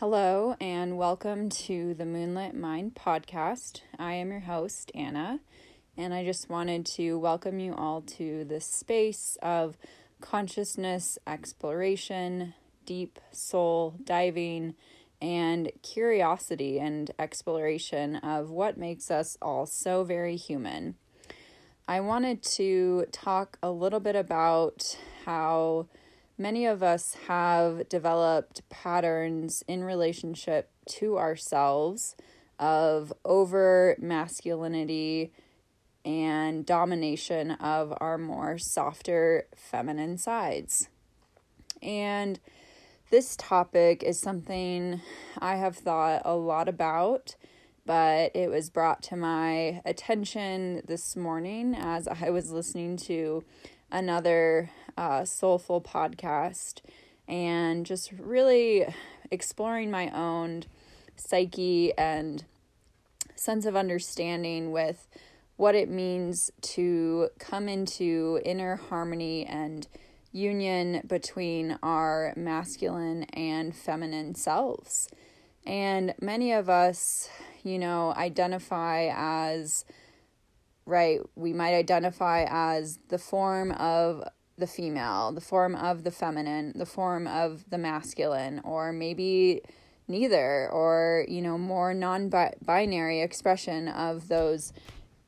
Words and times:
Hello, 0.00 0.56
and 0.62 0.96
welcome 0.96 1.50
to 1.50 1.92
the 1.92 2.06
Moonlit 2.06 2.54
Mind 2.54 2.94
podcast. 2.94 3.82
I 3.98 4.14
am 4.14 4.30
your 4.30 4.40
host, 4.40 4.90
Anna, 4.94 5.40
and 5.94 6.14
I 6.14 6.24
just 6.24 6.48
wanted 6.48 6.86
to 6.96 7.18
welcome 7.18 7.58
you 7.58 7.74
all 7.74 8.00
to 8.16 8.46
this 8.46 8.64
space 8.64 9.36
of 9.42 9.76
consciousness 10.22 11.18
exploration, 11.26 12.54
deep 12.86 13.18
soul 13.30 13.94
diving, 14.02 14.74
and 15.20 15.70
curiosity 15.82 16.80
and 16.80 17.10
exploration 17.18 18.16
of 18.16 18.48
what 18.48 18.78
makes 18.78 19.10
us 19.10 19.36
all 19.42 19.66
so 19.66 20.02
very 20.02 20.36
human. 20.36 20.94
I 21.86 22.00
wanted 22.00 22.42
to 22.54 23.04
talk 23.12 23.58
a 23.62 23.70
little 23.70 24.00
bit 24.00 24.16
about 24.16 24.96
how 25.26 25.88
many 26.40 26.64
of 26.64 26.82
us 26.82 27.14
have 27.28 27.86
developed 27.90 28.66
patterns 28.70 29.62
in 29.68 29.84
relationship 29.84 30.70
to 30.88 31.18
ourselves 31.18 32.16
of 32.58 33.12
over 33.26 33.94
masculinity 34.00 35.30
and 36.02 36.64
domination 36.64 37.50
of 37.50 37.92
our 38.00 38.16
more 38.16 38.56
softer 38.56 39.46
feminine 39.54 40.16
sides. 40.16 40.88
And 41.82 42.40
this 43.10 43.36
topic 43.36 44.02
is 44.02 44.18
something 44.18 45.02
I 45.38 45.56
have 45.56 45.76
thought 45.76 46.22
a 46.24 46.34
lot 46.36 46.70
about, 46.70 47.36
but 47.84 48.34
it 48.34 48.48
was 48.48 48.70
brought 48.70 49.02
to 49.04 49.16
my 49.16 49.82
attention 49.84 50.80
this 50.86 51.16
morning 51.16 51.74
as 51.78 52.08
I 52.08 52.30
was 52.30 52.50
listening 52.50 52.96
to 52.98 53.44
another 53.92 54.70
uh, 55.00 55.24
soulful 55.24 55.80
podcast 55.80 56.82
and 57.26 57.86
just 57.86 58.12
really 58.12 58.86
exploring 59.30 59.90
my 59.90 60.10
own 60.10 60.62
psyche 61.16 61.96
and 61.96 62.44
sense 63.34 63.64
of 63.64 63.74
understanding 63.74 64.72
with 64.72 65.08
what 65.56 65.74
it 65.74 65.88
means 65.88 66.50
to 66.60 67.30
come 67.38 67.66
into 67.66 68.40
inner 68.44 68.76
harmony 68.76 69.46
and 69.46 69.88
union 70.32 71.00
between 71.06 71.78
our 71.82 72.34
masculine 72.36 73.22
and 73.32 73.74
feminine 73.74 74.34
selves. 74.34 75.08
And 75.66 76.14
many 76.20 76.52
of 76.52 76.68
us, 76.68 77.30
you 77.64 77.78
know, 77.78 78.12
identify 78.14 79.10
as 79.14 79.86
right? 80.86 81.20
We 81.36 81.52
might 81.52 81.74
identify 81.74 82.46
as 82.48 82.98
the 83.08 83.18
form 83.18 83.70
of 83.72 84.24
the 84.60 84.66
female, 84.66 85.32
the 85.32 85.40
form 85.40 85.74
of 85.74 86.04
the 86.04 86.10
feminine, 86.10 86.72
the 86.76 86.86
form 86.86 87.26
of 87.26 87.68
the 87.68 87.78
masculine, 87.78 88.60
or 88.64 88.92
maybe 88.92 89.62
neither, 90.06 90.68
or, 90.70 91.24
you 91.28 91.42
know, 91.42 91.58
more 91.58 91.94
non 91.94 92.28
binary 92.28 93.20
expression 93.20 93.88
of 93.88 94.28
those 94.28 94.72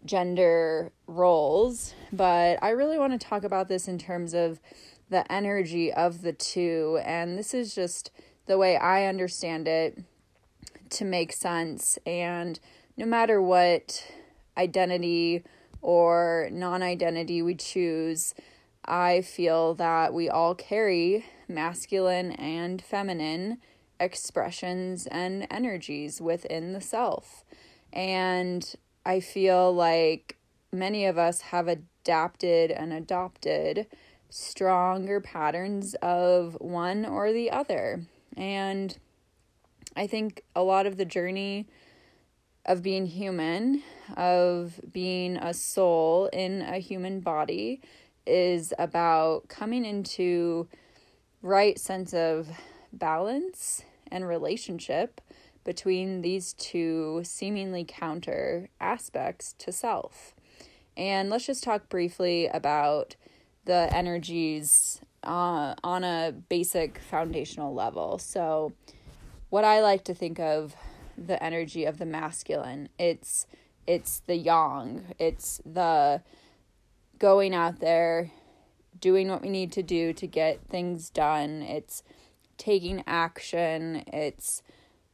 gender 0.05 0.93
roles. 1.07 1.95
But 2.13 2.59
I 2.63 2.71
really 2.71 2.99
want 2.99 3.19
to 3.19 3.27
talk 3.27 3.45
about 3.45 3.69
this 3.69 3.89
in 3.89 3.99
terms 3.99 4.35
of 4.35 4.61
the 5.09 5.31
energy 5.31 5.93
of 5.93 6.23
the 6.23 6.33
two. 6.33 7.01
And 7.05 7.39
this 7.39 7.55
is 7.55 7.75
just 7.75 8.11
the 8.47 8.59
way 8.59 8.77
I 8.77 9.07
understand 9.07 9.69
it 9.69 9.99
to 10.91 11.05
make 11.05 11.33
sense. 11.33 11.99
And 12.05 12.59
no 12.97 13.07
matter 13.07 13.41
what 13.41 14.05
identity 14.57 15.43
or 15.81 16.49
non 16.53 16.83
identity 16.83 17.43
we 17.43 17.55
choose, 17.55 18.35
I 18.85 19.23
feel 19.23 19.75
that 19.75 20.13
we 20.13 20.29
all 20.29 20.55
carry 20.55 21.25
masculine 21.49 22.33
and 22.33 22.83
feminine 22.83 23.59
expressions 24.01 25.07
and 25.07 25.47
energies 25.51 26.21
within 26.21 26.73
the 26.73 26.81
self. 26.81 27.45
And 27.93 28.75
I 29.07 29.21
feel 29.21 29.73
like 29.73 30.37
many 30.73 31.07
of 31.07 31.19
us 31.19 31.43
have 31.43 31.69
adapted 31.69 32.71
and 32.71 32.93
adopted 32.93 33.87
stronger 34.31 35.21
patterns 35.21 35.95
of 36.03 36.57
one 36.61 37.05
or 37.05 37.33
the 37.33 37.51
other. 37.51 38.07
And 38.37 38.97
I 39.95 40.07
think 40.07 40.43
a 40.57 40.63
lot 40.63 40.87
of 40.87 40.97
the 40.97 41.05
journey 41.05 41.67
of 42.65 42.83
being 42.83 43.07
human, 43.07 43.83
of 44.17 44.81
being 44.93 45.37
a 45.37 45.53
soul 45.53 46.31
in 46.33 46.63
a 46.63 46.79
human 46.79 47.21
body, 47.21 47.83
is 48.27 48.73
about 48.79 49.49
coming 49.49 49.85
into 49.85 50.69
right 51.43 51.79
sense 51.79 52.15
of 52.15 52.49
balance 52.93 53.83
and 54.11 54.27
relationship 54.27 55.21
between 55.65 56.23
these 56.23 56.53
two 56.55 57.21
seemingly 57.25 57.85
counter 57.87 58.69
aspects 58.81 59.55
to 59.59 59.73
self. 59.73 60.35
And 60.97 61.31
let's 61.31 61.47
just 61.47 61.65
talk 61.65 61.89
briefly 61.89 62.49
about 62.49 63.17
the 63.65 63.89
energies 63.95 65.01
uh, 65.23 65.75
on 65.85 66.05
a 66.05 66.35
basic 66.49 66.99
foundational 66.99 67.73
level. 67.73 68.19
So, 68.19 68.73
what 69.51 69.65
I 69.65 69.81
like 69.81 70.05
to 70.05 70.15
think 70.15 70.41
of 70.41 70.75
the 71.17 71.43
energy 71.43 71.85
of 71.85 71.99
the 71.99 72.07
masculine. 72.07 72.89
It's 72.99 73.47
it's 73.87 74.21
the 74.21 74.37
yang. 74.37 75.15
It's 75.19 75.61
the 75.65 76.23
going 77.23 77.55
out 77.55 77.79
there, 77.79 78.33
doing 79.01 79.29
what 79.29 79.43
we 79.43 79.49
need 79.49 79.71
to 79.71 79.83
do 79.83 80.13
to 80.13 80.27
get 80.27 80.59
things 80.69 81.09
done. 81.09 81.63
It's 81.63 82.03
taking 82.59 83.05
action. 83.07 84.03
It's 84.09 84.61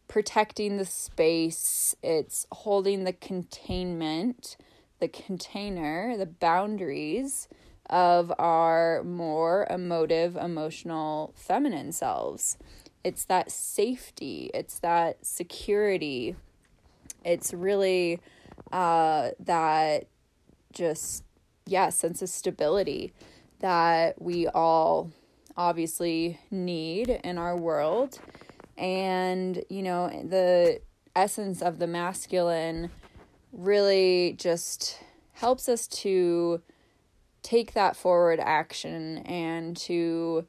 protecting 0.08 0.78
the 0.78 0.86
space. 0.86 1.94
It's 2.02 2.46
holding 2.50 3.04
the 3.04 3.12
containment, 3.12 4.56
the 5.00 5.08
container, 5.08 6.16
the 6.16 6.24
boundaries 6.24 7.46
of 7.91 8.32
our 8.38 9.02
more 9.04 9.66
emotive, 9.69 10.34
emotional 10.34 11.34
feminine 11.36 11.92
selves. 11.92 12.56
It's 13.04 13.26
that 13.26 13.50
safety, 13.50 14.50
it's 14.54 14.78
that 14.78 15.26
security. 15.26 16.36
It's 17.22 17.52
really 17.52 18.20
uh, 18.72 19.30
that 19.40 20.06
just, 20.72 21.22
yeah, 21.70 21.90
sense 21.90 22.22
of 22.22 22.28
stability 22.28 23.12
that 23.60 24.20
we 24.20 24.46
all 24.48 25.10
obviously 25.56 26.38
need 26.50 27.08
in 27.24 27.38
our 27.38 27.56
world. 27.56 28.18
And, 28.76 29.62
you 29.68 29.82
know, 29.82 30.08
the 30.08 30.80
essence 31.16 31.62
of 31.62 31.78
the 31.78 31.86
masculine 31.86 32.90
really 33.52 34.34
just 34.38 34.98
helps 35.32 35.68
us 35.68 35.86
to 35.88 36.62
take 37.42 37.72
that 37.72 37.96
forward 37.96 38.40
action 38.40 39.18
and 39.18 39.76
to 39.76 40.46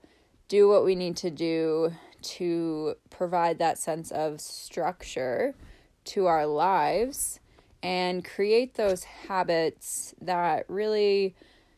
do 0.47 0.67
what 0.67 0.83
we 0.83 0.95
need 0.95 1.15
to 1.17 1.29
do 1.29 1.91
to 2.21 2.95
provide 3.09 3.59
that 3.59 3.77
sense 3.77 4.11
of 4.11 4.41
structure 4.41 5.55
to 6.03 6.25
our 6.25 6.45
lives 6.45 7.39
and 7.81 8.25
create 8.25 8.75
those 8.75 9.03
habits 9.03 10.13
that 10.21 10.65
really 10.67 11.35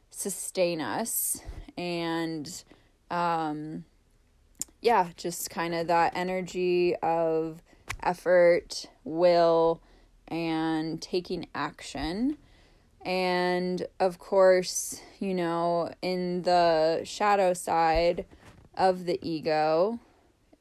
sustain 0.09 0.81
us 0.81 1.39
and 1.78 2.63
um 3.09 3.85
yeah 4.81 5.07
just 5.16 5.50
kind 5.50 5.73
of 5.73 5.88
that 5.88 6.12
energy 6.16 6.95
of 6.97 7.62
effort 8.03 8.88
will 9.03 9.81
and 10.28 11.01
taking 11.01 11.45
action. 11.53 12.38
And 13.03 13.85
of 14.00 14.19
course 14.19 15.01
you 15.19 15.33
know 15.33 15.94
in 16.01 16.44
the 16.44 17.01
shadow 17.03 17.53
side 17.53 18.25
of 18.75 19.06
the 19.06 19.19
ego 19.22 20.00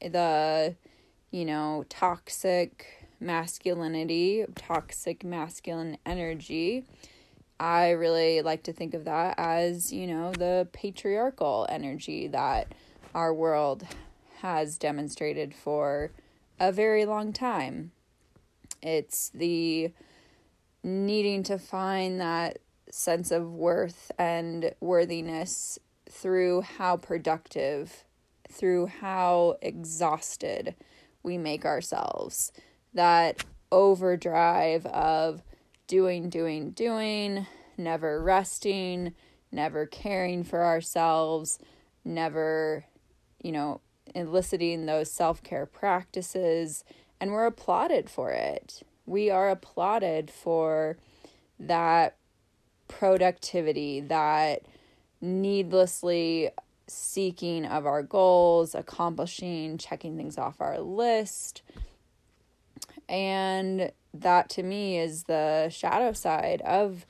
the, 0.09 0.75
you 1.29 1.45
know, 1.45 1.85
toxic 1.89 3.00
masculinity, 3.21 4.45
toxic 4.55 5.23
masculine 5.23 5.97
energy. 6.05 6.85
I 7.59 7.91
really 7.91 8.41
like 8.41 8.63
to 8.63 8.73
think 8.73 8.93
of 8.93 9.05
that 9.05 9.35
as, 9.37 9.93
you 9.93 10.07
know, 10.07 10.31
the 10.31 10.67
patriarchal 10.73 11.67
energy 11.69 12.27
that 12.27 12.73
our 13.13 13.33
world 13.33 13.85
has 14.39 14.77
demonstrated 14.77 15.53
for 15.53 16.11
a 16.59 16.71
very 16.71 17.05
long 17.05 17.33
time. 17.33 17.91
It's 18.81 19.29
the 19.29 19.91
needing 20.83 21.43
to 21.43 21.59
find 21.59 22.19
that 22.19 22.57
sense 22.89 23.31
of 23.31 23.53
worth 23.53 24.11
and 24.17 24.73
worthiness 24.79 25.77
through 26.09 26.61
how 26.61 26.97
productive 26.97 28.03
through 28.51 28.87
how 28.87 29.57
exhausted 29.61 30.75
we 31.23 31.37
make 31.37 31.65
ourselves. 31.65 32.51
That 32.93 33.45
overdrive 33.71 34.85
of 34.87 35.43
doing, 35.87 36.29
doing, 36.29 36.71
doing, 36.71 37.47
never 37.77 38.21
resting, 38.21 39.13
never 39.51 39.85
caring 39.85 40.43
for 40.43 40.63
ourselves, 40.63 41.59
never, 42.03 42.85
you 43.41 43.51
know, 43.51 43.81
eliciting 44.15 44.85
those 44.85 45.11
self 45.11 45.43
care 45.43 45.65
practices, 45.65 46.83
and 47.19 47.31
we're 47.31 47.45
applauded 47.45 48.09
for 48.09 48.31
it. 48.31 48.81
We 49.05 49.29
are 49.29 49.49
applauded 49.49 50.31
for 50.31 50.97
that 51.59 52.15
productivity, 52.87 54.01
that 54.01 54.63
needlessly 55.21 56.49
seeking 56.87 57.65
of 57.65 57.85
our 57.85 58.03
goals, 58.03 58.75
accomplishing, 58.75 59.77
checking 59.77 60.17
things 60.17 60.37
off 60.37 60.59
our 60.59 60.79
list. 60.79 61.61
And 63.11 63.91
that 64.13 64.49
to 64.51 64.63
me 64.63 64.97
is 64.97 65.23
the 65.23 65.69
shadow 65.69 66.13
side 66.13 66.61
of 66.61 67.05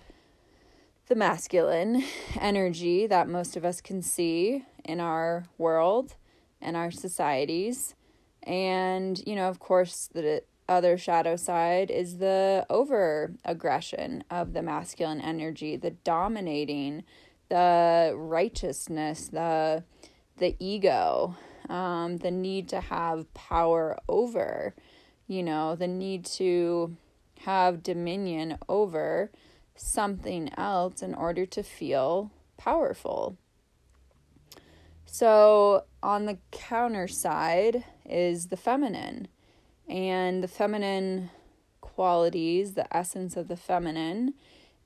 the 1.08 1.16
masculine 1.16 2.04
energy 2.40 3.06
that 3.06 3.30
most 3.30 3.56
of 3.56 3.64
us 3.64 3.82
can 3.82 4.02
see 4.02 4.66
in 4.84 5.00
our 5.00 5.46
world 5.60 6.16
and 6.60 6.76
our 6.76 6.90
societies. 6.90 7.96
And, 8.44 9.22
you 9.28 9.36
know, 9.36 9.48
of 9.48 9.60
course, 9.60 10.10
the 10.12 10.44
other 10.68 10.98
shadow 10.98 11.36
side 11.36 11.92
is 11.92 12.18
the 12.18 12.66
over 12.70 13.34
aggression 13.46 14.24
of 14.32 14.54
the 14.54 14.64
masculine 14.64 15.22
energy, 15.22 15.76
the 15.76 15.92
dominating, 15.92 17.04
the 17.50 18.14
righteousness, 18.16 19.28
the 19.28 19.84
the 20.38 20.56
ego, 20.58 21.36
um, 21.70 22.18
the 22.18 22.32
need 22.32 22.70
to 22.70 22.80
have 22.80 23.32
power 23.36 24.00
over, 24.10 24.74
you 25.28 25.44
know, 25.44 25.76
the 25.76 25.88
need 25.88 26.26
to 26.26 26.96
have 27.42 27.84
dominion 27.84 28.58
over 28.70 29.32
something 29.76 30.50
else 30.58 31.02
in 31.02 31.14
order 31.14 31.46
to 31.46 31.64
feel 31.64 32.32
powerful. 32.58 33.38
So, 35.06 35.84
on 36.02 36.26
the 36.26 36.38
counter 36.52 37.08
side 37.08 37.84
is 38.06 38.48
the 38.48 38.58
feminine. 38.58 39.28
And 39.88 40.42
the 40.42 40.48
feminine 40.48 41.32
qualities, 41.82 42.74
the 42.74 42.96
essence 42.96 43.36
of 43.36 43.48
the 43.48 43.58
feminine, 43.58 44.36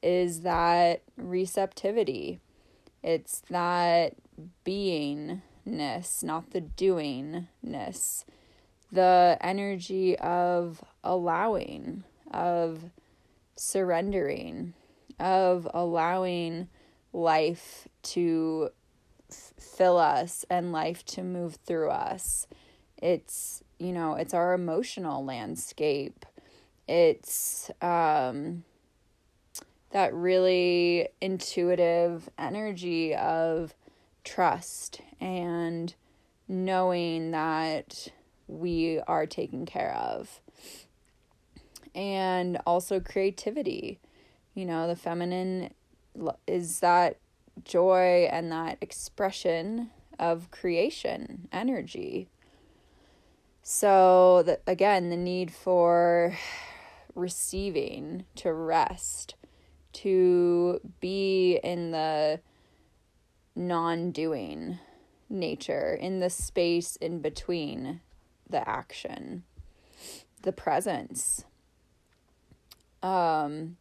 is 0.02 0.42
that 0.42 1.04
receptivity. 1.18 2.40
It's 3.04 3.42
that 3.50 4.16
beingness, 4.66 6.24
not 6.24 6.52
the 6.52 6.62
doingness. 6.62 8.26
The 8.96 9.38
energy 9.42 10.18
of 10.20 10.82
allowing, 11.04 12.06
of 12.32 12.92
surrendering, 13.58 14.74
of 15.20 15.68
allowing 15.74 16.70
life 17.12 17.90
to 18.04 18.70
f- 19.30 19.54
fill 19.60 19.98
us 19.98 20.46
and 20.50 20.72
life 20.72 21.06
to 21.08 21.24
move 21.24 21.58
through 21.66 21.90
us. 21.90 22.48
It's, 22.98 23.66
you 23.80 23.92
know, 23.92 24.16
it's 24.16 24.34
our 24.34 24.54
emotional 24.54 25.26
landscape. 25.26 26.26
It's 26.88 27.70
um, 27.82 28.64
that 29.92 30.14
really 30.14 31.10
intuitive 31.20 32.30
energy 32.38 33.14
of 33.14 33.76
trust 34.24 35.02
and 35.20 35.94
knowing 36.48 37.32
that 37.32 38.08
we 38.48 39.00
are 39.08 39.26
taken 39.26 39.66
care 39.66 39.94
of. 39.94 40.42
And 41.94 42.60
also 42.66 43.00
creativity. 43.00 44.00
You 44.54 44.66
know, 44.66 44.88
the 44.88 44.96
feminine 44.96 45.74
is 46.48 46.80
that 46.80 47.18
joy 47.64 48.28
and 48.32 48.52
that 48.52 48.78
expression 48.82 49.90
of 50.20 50.52
creation 50.52 51.48
energy. 51.52 52.28
So, 53.62 54.44
the, 54.44 54.60
again, 54.68 55.10
the 55.10 55.18
need 55.18 55.52
for 55.52 56.38
receiving, 57.16 58.26
to 58.36 58.54
rest, 58.54 59.36
to 59.94 60.80
be 61.00 61.60
in 61.64 61.92
the 61.92 62.42
non 63.56 64.12
doing 64.12 64.80
nature, 65.30 65.98
in 66.00 66.20
the 66.20 66.30
space 66.30 66.96
in 66.98 67.22
between 67.22 68.02
the 68.50 68.68
action, 68.68 69.44
the 70.42 70.52
presence. 70.52 71.46
Um, 73.02 73.78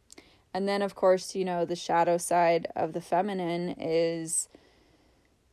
and 0.52 0.68
then, 0.68 0.82
of 0.82 0.94
course, 0.94 1.34
you 1.34 1.44
know, 1.44 1.64
the 1.64 1.76
shadow 1.76 2.18
side 2.18 2.68
of 2.76 2.92
the 2.92 3.00
feminine 3.00 3.74
is 3.78 4.48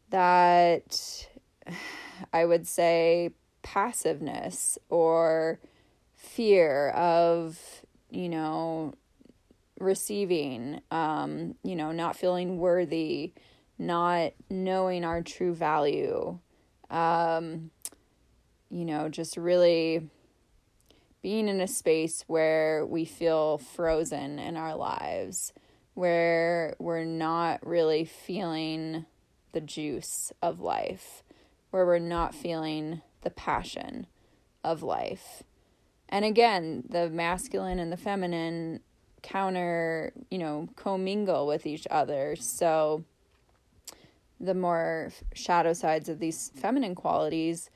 that 0.09 1.27
I 2.33 2.45
would 2.45 2.67
say 2.67 3.31
passiveness 3.63 4.77
or 4.89 5.59
fear 6.15 6.89
of, 6.89 7.59
you 8.09 8.29
know, 8.29 8.93
receiving, 9.79 10.81
um, 10.91 11.55
you 11.63 11.75
know, 11.75 11.91
not 11.91 12.15
feeling 12.15 12.59
worthy, 12.59 13.33
not 13.79 14.33
knowing 14.49 15.03
our 15.03 15.21
true 15.21 15.53
value, 15.53 16.37
um, 16.89 17.71
you 18.71 18.85
know, 18.85 19.09
just 19.09 19.37
really 19.37 20.09
being 21.21 21.47
in 21.47 21.61
a 21.61 21.67
space 21.67 22.23
where 22.27 22.85
we 22.85 23.05
feel 23.05 23.57
frozen 23.59 24.39
in 24.39 24.57
our 24.57 24.75
lives, 24.75 25.53
where 25.93 26.75
we're 26.79 27.03
not 27.03 27.65
really 27.65 28.05
feeling 28.05 29.05
the 29.51 29.61
juice 29.61 30.31
of 30.41 30.59
life, 30.59 31.23
where 31.69 31.85
we're 31.85 31.99
not 31.99 32.33
feeling 32.33 33.01
the 33.21 33.29
passion 33.29 34.07
of 34.63 34.81
life. 34.81 35.43
And 36.09 36.25
again, 36.25 36.83
the 36.89 37.09
masculine 37.09 37.79
and 37.79 37.91
the 37.91 37.97
feminine 37.97 38.79
counter, 39.21 40.13
you 40.29 40.37
know, 40.37 40.69
commingle 40.75 41.45
with 41.45 41.65
each 41.65 41.85
other. 41.91 42.35
So 42.35 43.03
the 44.39 44.55
more 44.55 45.11
shadow 45.33 45.73
sides 45.73 46.09
of 46.09 46.19
these 46.19 46.51
feminine 46.55 46.95
qualities 46.95 47.69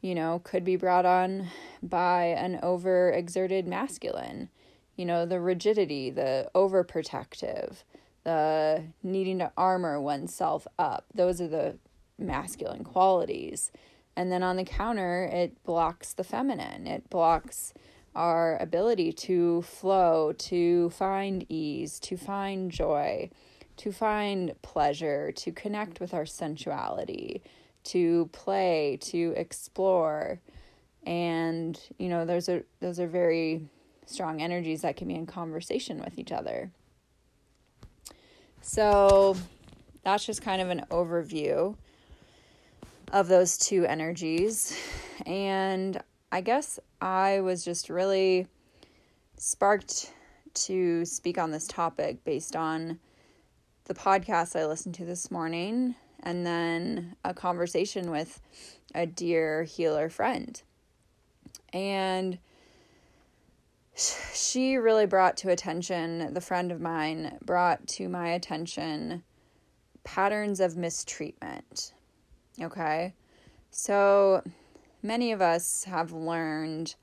you 0.00 0.14
know, 0.14 0.40
could 0.44 0.64
be 0.64 0.76
brought 0.76 1.06
on 1.06 1.48
by 1.82 2.24
an 2.26 2.58
overexerted 2.62 3.66
masculine. 3.66 4.50
You 4.96 5.04
know, 5.04 5.26
the 5.26 5.40
rigidity, 5.40 6.10
the 6.10 6.50
overprotective, 6.54 7.82
the 8.24 8.84
needing 9.02 9.38
to 9.38 9.52
armor 9.56 10.00
oneself 10.00 10.66
up. 10.78 11.06
Those 11.14 11.40
are 11.40 11.48
the 11.48 11.78
masculine 12.18 12.84
qualities. 12.84 13.70
And 14.16 14.32
then 14.32 14.42
on 14.42 14.56
the 14.56 14.64
counter, 14.64 15.24
it 15.24 15.62
blocks 15.64 16.14
the 16.14 16.24
feminine. 16.24 16.86
It 16.86 17.10
blocks 17.10 17.74
our 18.14 18.56
ability 18.56 19.12
to 19.12 19.60
flow, 19.62 20.32
to 20.32 20.88
find 20.90 21.44
ease, 21.50 22.00
to 22.00 22.16
find 22.16 22.70
joy, 22.70 23.28
to 23.76 23.92
find 23.92 24.54
pleasure, 24.62 25.30
to 25.32 25.52
connect 25.52 26.00
with 26.00 26.14
our 26.14 26.24
sensuality, 26.24 27.42
to 27.86 28.28
play, 28.32 28.98
to 29.00 29.32
explore. 29.36 30.40
And, 31.04 31.78
you 31.98 32.08
know, 32.08 32.24
those 32.24 32.48
are 32.48 32.64
those 32.80 32.98
are 32.98 33.06
very 33.06 33.68
strong 34.06 34.40
energies 34.40 34.82
that 34.82 34.96
can 34.96 35.08
be 35.08 35.14
in 35.14 35.26
conversation 35.26 35.98
with 35.98 36.18
each 36.18 36.32
other. 36.32 36.70
So, 38.60 39.36
that's 40.02 40.24
just 40.24 40.42
kind 40.42 40.60
of 40.60 40.70
an 40.70 40.84
overview 40.90 41.76
of 43.12 43.28
those 43.28 43.56
two 43.56 43.84
energies. 43.84 44.76
And 45.24 46.00
I 46.32 46.40
guess 46.40 46.78
I 47.00 47.40
was 47.40 47.64
just 47.64 47.88
really 47.88 48.46
sparked 49.36 50.12
to 50.54 51.04
speak 51.04 51.38
on 51.38 51.50
this 51.50 51.66
topic 51.66 52.24
based 52.24 52.56
on 52.56 52.98
the 53.84 53.94
podcast 53.94 54.58
I 54.58 54.66
listened 54.66 54.94
to 54.96 55.04
this 55.04 55.30
morning 55.30 55.94
and 56.26 56.44
then 56.44 57.14
a 57.24 57.32
conversation 57.32 58.10
with 58.10 58.40
a 58.96 59.06
dear 59.06 59.62
healer 59.62 60.10
friend. 60.10 60.60
And 61.72 62.38
she 63.94 64.76
really 64.76 65.06
brought 65.06 65.36
to 65.38 65.50
attention, 65.50 66.34
the 66.34 66.40
friend 66.40 66.72
of 66.72 66.80
mine 66.80 67.38
brought 67.44 67.86
to 67.88 68.08
my 68.08 68.30
attention 68.30 69.22
patterns 70.02 70.58
of 70.58 70.76
mistreatment. 70.76 71.94
Okay. 72.60 73.14
So 73.70 74.42
many 75.00 75.30
of 75.30 75.40
us 75.40 75.84
have 75.84 76.10
learned 76.10 76.96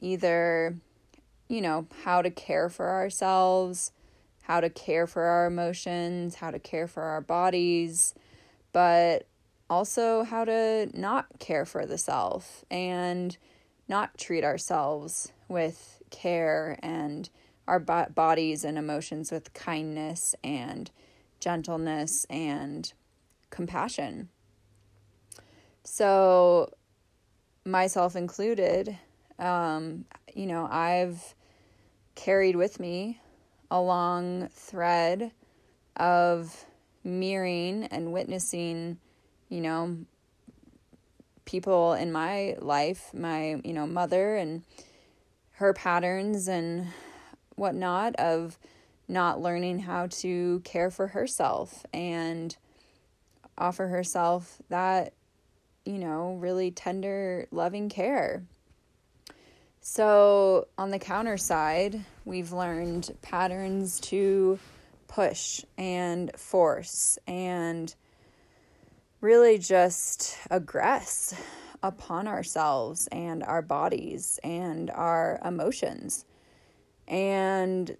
either, 0.00 0.76
you 1.48 1.62
know, 1.62 1.86
how 2.04 2.20
to 2.20 2.30
care 2.30 2.68
for 2.68 2.90
ourselves 2.90 3.90
how 4.44 4.60
to 4.60 4.68
care 4.68 5.06
for 5.06 5.22
our 5.22 5.46
emotions, 5.46 6.34
how 6.34 6.50
to 6.50 6.58
care 6.58 6.86
for 6.86 7.02
our 7.02 7.22
bodies, 7.22 8.14
but 8.72 9.26
also 9.70 10.22
how 10.22 10.44
to 10.44 10.90
not 10.92 11.26
care 11.38 11.64
for 11.64 11.86
the 11.86 11.96
self 11.96 12.62
and 12.70 13.38
not 13.88 14.18
treat 14.18 14.44
ourselves 14.44 15.32
with 15.48 16.02
care 16.10 16.78
and 16.82 17.30
our 17.66 17.80
bodies 17.80 18.64
and 18.64 18.76
emotions 18.76 19.32
with 19.32 19.54
kindness 19.54 20.34
and 20.44 20.90
gentleness 21.40 22.26
and 22.28 22.92
compassion. 23.48 24.28
So, 25.84 26.70
myself 27.64 28.14
included, 28.14 28.98
um, 29.38 30.04
you 30.34 30.44
know, 30.44 30.68
I've 30.70 31.34
carried 32.14 32.56
with 32.56 32.78
me 32.78 33.20
a 33.74 33.80
long 33.80 34.46
thread 34.52 35.32
of 35.96 36.64
mirroring 37.02 37.82
and 37.90 38.12
witnessing, 38.12 38.98
you 39.48 39.60
know, 39.60 39.96
people 41.44 41.94
in 41.94 42.12
my 42.12 42.54
life, 42.60 43.10
my, 43.12 43.60
you 43.64 43.72
know, 43.72 43.84
mother 43.84 44.36
and 44.36 44.62
her 45.54 45.72
patterns 45.72 46.46
and 46.46 46.86
whatnot 47.56 48.14
of 48.14 48.60
not 49.08 49.42
learning 49.42 49.80
how 49.80 50.06
to 50.06 50.60
care 50.60 50.88
for 50.92 51.08
herself 51.08 51.84
and 51.92 52.56
offer 53.58 53.88
herself 53.88 54.62
that, 54.68 55.14
you 55.84 55.98
know, 55.98 56.34
really 56.34 56.70
tender, 56.70 57.48
loving 57.50 57.88
care. 57.88 58.44
So, 59.86 60.68
on 60.78 60.92
the 60.92 60.98
counter 60.98 61.36
side, 61.36 62.06
we've 62.24 62.54
learned 62.54 63.14
patterns 63.20 64.00
to 64.00 64.58
push 65.08 65.62
and 65.76 66.34
force 66.38 67.18
and 67.26 67.94
really 69.20 69.58
just 69.58 70.38
aggress 70.50 71.38
upon 71.82 72.28
ourselves 72.28 73.08
and 73.12 73.44
our 73.44 73.60
bodies 73.60 74.40
and 74.42 74.90
our 74.90 75.38
emotions. 75.44 76.24
And 77.06 77.94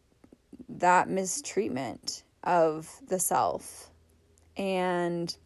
that 0.71 1.11
mistreatment 1.11 2.25
of 2.43 2.91
the 3.09 3.19
self. 3.19 3.91
And 4.57 5.37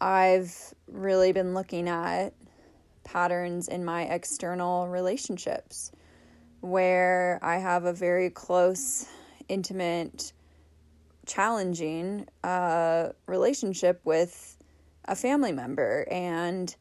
I've 0.00 0.74
really 0.88 1.30
been 1.30 1.54
looking 1.54 1.88
at 1.88 2.32
patterns 3.08 3.68
in 3.68 3.84
my 3.84 4.02
external 4.02 4.86
relationships 4.86 5.90
where 6.60 7.38
I 7.42 7.56
have 7.56 7.84
a 7.84 7.92
very 7.92 8.28
close, 8.28 9.06
intimate, 9.48 10.32
challenging 11.24 12.26
uh, 12.44 13.10
relationship 13.26 14.00
with 14.04 14.58
a 15.06 15.16
family 15.16 15.52
member. 15.52 16.06
And 16.10 16.74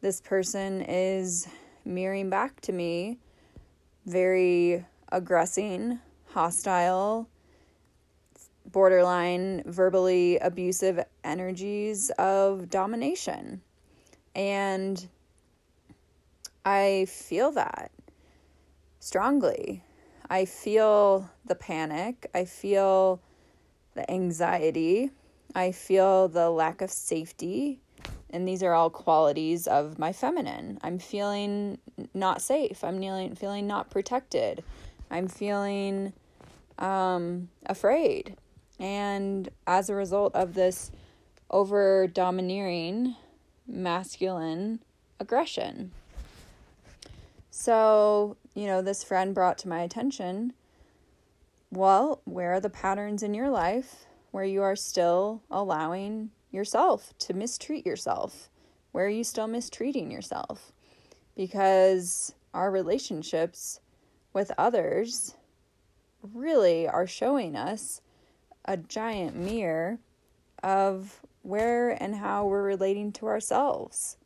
this 0.00 0.22
person 0.22 0.80
is 0.82 1.46
mirroring 1.84 2.30
back 2.30 2.60
to 2.62 2.72
me 2.72 3.18
very 4.06 4.84
aggressing, 5.12 5.98
hostile, 6.28 7.28
borderline 8.72 9.62
verbally 9.66 10.38
abusive 10.38 11.04
energies 11.22 12.10
of 12.18 12.70
domination. 12.70 13.60
And 14.34 15.06
I 16.64 17.06
feel 17.08 17.52
that 17.52 17.90
strongly. 19.00 19.82
I 20.30 20.46
feel 20.46 21.30
the 21.44 21.54
panic. 21.54 22.30
I 22.34 22.46
feel 22.46 23.20
the 23.94 24.10
anxiety. 24.10 25.10
I 25.54 25.72
feel 25.72 26.28
the 26.28 26.50
lack 26.50 26.80
of 26.80 26.90
safety. 26.90 27.80
And 28.30 28.48
these 28.48 28.62
are 28.62 28.72
all 28.72 28.90
qualities 28.90 29.66
of 29.66 29.98
my 29.98 30.12
feminine. 30.12 30.78
I'm 30.82 30.98
feeling 30.98 31.78
not 32.14 32.40
safe. 32.40 32.82
I'm 32.82 32.98
feeling, 33.36 33.66
not 33.66 33.90
protected. 33.90 34.64
I'm 35.10 35.28
feeling 35.28 36.14
um, 36.78 37.50
afraid. 37.66 38.36
And 38.80 39.48
as 39.66 39.90
a 39.90 39.94
result 39.94 40.34
of 40.34 40.54
this 40.54 40.90
over 41.50 42.08
domineering 42.08 43.14
masculine 43.68 44.80
aggression. 45.20 45.92
So, 47.56 48.36
you 48.56 48.66
know, 48.66 48.82
this 48.82 49.04
friend 49.04 49.32
brought 49.32 49.58
to 49.58 49.68
my 49.68 49.82
attention 49.82 50.54
well, 51.70 52.20
where 52.24 52.54
are 52.54 52.60
the 52.60 52.68
patterns 52.68 53.22
in 53.22 53.32
your 53.32 53.48
life 53.48 54.06
where 54.32 54.44
you 54.44 54.60
are 54.62 54.74
still 54.74 55.40
allowing 55.52 56.30
yourself 56.50 57.14
to 57.20 57.32
mistreat 57.32 57.86
yourself? 57.86 58.50
Where 58.90 59.06
are 59.06 59.08
you 59.08 59.22
still 59.22 59.46
mistreating 59.46 60.10
yourself? 60.10 60.72
Because 61.36 62.34
our 62.52 62.72
relationships 62.72 63.78
with 64.32 64.50
others 64.58 65.34
really 66.22 66.88
are 66.88 67.06
showing 67.06 67.54
us 67.54 68.00
a 68.64 68.76
giant 68.76 69.36
mirror 69.36 70.00
of 70.64 71.20
where 71.42 71.90
and 71.90 72.16
how 72.16 72.46
we're 72.46 72.64
relating 72.64 73.12
to 73.12 73.26
ourselves. 73.26 74.16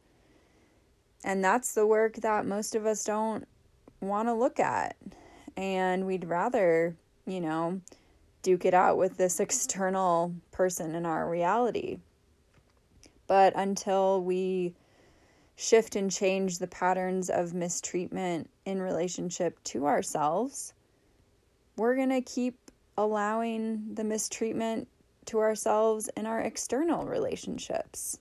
And 1.25 1.45
that's 1.45 1.75
the 1.75 1.87
work 1.87 2.15
that 2.17 2.47
most 2.47 2.75
of 2.75 2.87
us 2.87 3.05
don't 3.05 3.47
want 4.01 4.29
to 4.29 4.35
look 4.35 4.61
at. 4.61 4.97
And 5.57 6.07
we'd 6.07 6.25
rather, 6.25 6.95
you 7.27 7.41
know, 7.41 7.81
duke 8.43 8.65
it 8.65 8.75
out 8.75 8.97
with 8.97 9.17
this 9.17 9.41
external 9.41 10.33
person 10.53 10.95
in 10.95 11.05
our 11.05 11.29
reality. 11.29 11.99
But 13.27 13.53
until 13.57 14.23
we 14.23 14.75
shift 15.57 15.97
and 15.97 16.11
change 16.11 16.59
the 16.59 16.69
patterns 16.69 17.29
of 17.29 17.53
mistreatment 17.53 18.49
in 18.65 18.81
relationship 18.81 19.63
to 19.65 19.87
ourselves, 19.87 20.73
we're 21.77 21.97
going 21.97 22.11
to 22.11 22.21
keep 22.21 22.57
allowing 22.97 23.95
the 23.95 24.05
mistreatment 24.05 24.89
to 25.27 25.41
ourselves 25.41 26.09
in 26.17 26.27
our 26.27 26.41
external 26.41 27.05
relationships. 27.05 28.19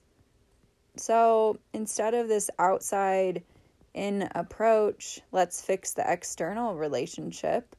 So 0.98 1.58
instead 1.72 2.14
of 2.14 2.28
this 2.28 2.50
outside 2.58 3.42
in 3.94 4.28
approach, 4.34 5.20
let's 5.32 5.60
fix 5.62 5.92
the 5.92 6.10
external 6.10 6.74
relationship, 6.76 7.76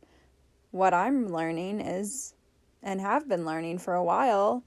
what 0.71 0.93
I'm 0.93 1.27
learning 1.27 1.81
is, 1.81 2.33
and 2.81 3.01
have 3.01 3.27
been 3.27 3.45
learning 3.45 3.79
for 3.79 3.93
a 3.93 4.03
while, 4.03 4.63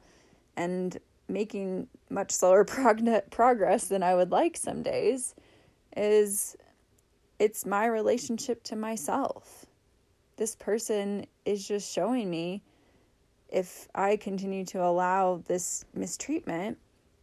and 0.56 0.99
making 1.28 1.88
much 2.11 2.30
slower 2.30 2.64
prog- 2.66 3.30
progress 3.30 3.87
than 3.87 4.02
I 4.02 4.14
would 4.14 4.30
like 4.30 4.56
some 4.56 4.82
days 4.82 5.35
is 5.97 6.56
it's 7.38 7.66
my 7.66 7.87
relationship 7.87 8.62
to 8.64 8.76
myself. 8.76 9.66
This 10.37 10.56
person 10.56 11.26
is 11.44 11.66
just 11.66 11.92
showing 11.92 12.30
me 12.30 12.62
if 13.49 13.88
I 13.94 14.16
continue 14.16 14.64
to 14.66 14.82
allow 14.82 15.42
this 15.47 15.85
mistreatment, 15.94 16.78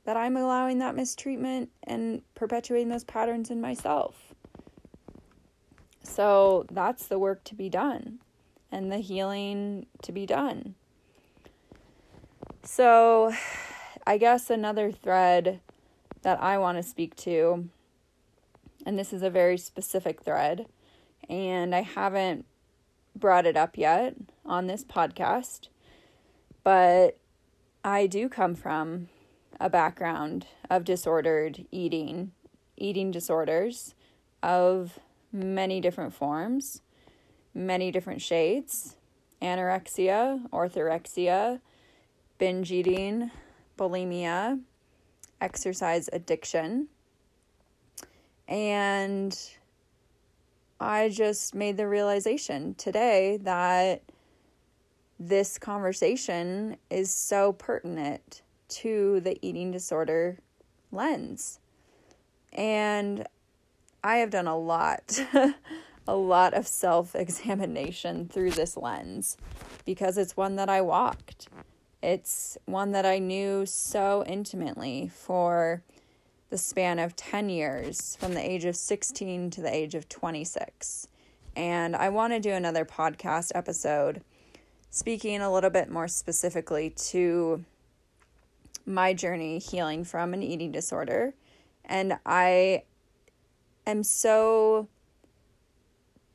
that 0.09 0.17
I'm 0.17 0.37
allowing 0.37 0.79
that 0.79 0.95
mistreatment 0.95 1.69
and 1.83 2.23
perpetuating 2.33 2.89
those 2.89 3.03
patterns 3.03 3.51
in 3.51 3.61
myself. 3.61 4.33
So 6.01 6.65
that's 6.71 7.05
the 7.05 7.19
work 7.19 7.43
to 7.43 7.53
be 7.53 7.69
done 7.69 8.17
and 8.71 8.91
the 8.91 8.97
healing 8.97 9.85
to 10.01 10.11
be 10.11 10.25
done. 10.25 10.73
So 12.63 13.35
I 14.07 14.17
guess 14.17 14.49
another 14.49 14.91
thread 14.91 15.59
that 16.23 16.41
I 16.41 16.57
want 16.57 16.79
to 16.79 16.83
speak 16.83 17.15
to, 17.17 17.69
and 18.87 18.97
this 18.97 19.13
is 19.13 19.21
a 19.21 19.29
very 19.29 19.59
specific 19.59 20.23
thread, 20.23 20.65
and 21.29 21.75
I 21.75 21.81
haven't 21.81 22.45
brought 23.15 23.45
it 23.45 23.55
up 23.55 23.77
yet 23.77 24.15
on 24.43 24.65
this 24.65 24.83
podcast, 24.83 25.67
but 26.63 27.19
I 27.83 28.07
do 28.07 28.27
come 28.27 28.55
from 28.55 29.09
a 29.59 29.69
background 29.69 30.45
of 30.69 30.83
disordered 30.83 31.65
eating, 31.71 32.31
eating 32.77 33.11
disorders 33.11 33.93
of 34.41 34.99
many 35.31 35.81
different 35.81 36.13
forms, 36.13 36.81
many 37.53 37.91
different 37.91 38.21
shades 38.21 38.95
anorexia, 39.41 40.49
orthorexia, 40.49 41.61
binge 42.37 42.71
eating, 42.71 43.31
bulimia, 43.77 44.59
exercise 45.39 46.09
addiction. 46.11 46.87
And 48.47 49.37
I 50.79 51.09
just 51.09 51.55
made 51.55 51.77
the 51.77 51.87
realization 51.87 52.75
today 52.75 53.37
that 53.43 54.03
this 55.19 55.57
conversation 55.57 56.77
is 56.89 57.11
so 57.11 57.53
pertinent 57.53 58.41
to 58.69 59.19
the 59.19 59.37
eating 59.41 59.71
disorder 59.71 60.39
lens. 60.91 61.59
And 62.53 63.27
I 64.03 64.17
have 64.17 64.29
done 64.29 64.47
a 64.47 64.57
lot, 64.57 65.21
a 66.07 66.15
lot 66.15 66.53
of 66.53 66.67
self 66.67 67.15
examination 67.15 68.27
through 68.27 68.51
this 68.51 68.77
lens 68.77 69.37
because 69.85 70.17
it's 70.17 70.37
one 70.37 70.55
that 70.55 70.69
I 70.69 70.81
walked. 70.81 71.47
It's 72.01 72.57
one 72.65 72.91
that 72.93 73.05
I 73.05 73.19
knew 73.19 73.65
so 73.65 74.23
intimately 74.25 75.11
for 75.13 75.83
the 76.49 76.57
span 76.57 76.97
of 76.97 77.15
10 77.15 77.49
years, 77.49 78.15
from 78.19 78.33
the 78.33 78.41
age 78.41 78.65
of 78.65 78.75
16 78.75 79.51
to 79.51 79.61
the 79.61 79.73
age 79.73 79.95
of 79.95 80.09
26. 80.09 81.07
And 81.55 81.95
I 81.95 82.09
want 82.09 82.33
to 82.33 82.39
do 82.39 82.51
another 82.51 82.85
podcast 82.85 83.51
episode 83.53 84.21
speaking 84.89 85.41
a 85.41 85.51
little 85.51 85.69
bit 85.69 85.91
more 85.91 86.07
specifically 86.07 86.89
to 86.89 87.63
my 88.89 89.13
journey 89.13 89.59
healing 89.59 90.03
from 90.03 90.33
an 90.33 90.43
eating 90.43 90.71
disorder. 90.71 91.33
And 91.85 92.17
I 92.25 92.83
am 93.85 94.03
so 94.03 94.87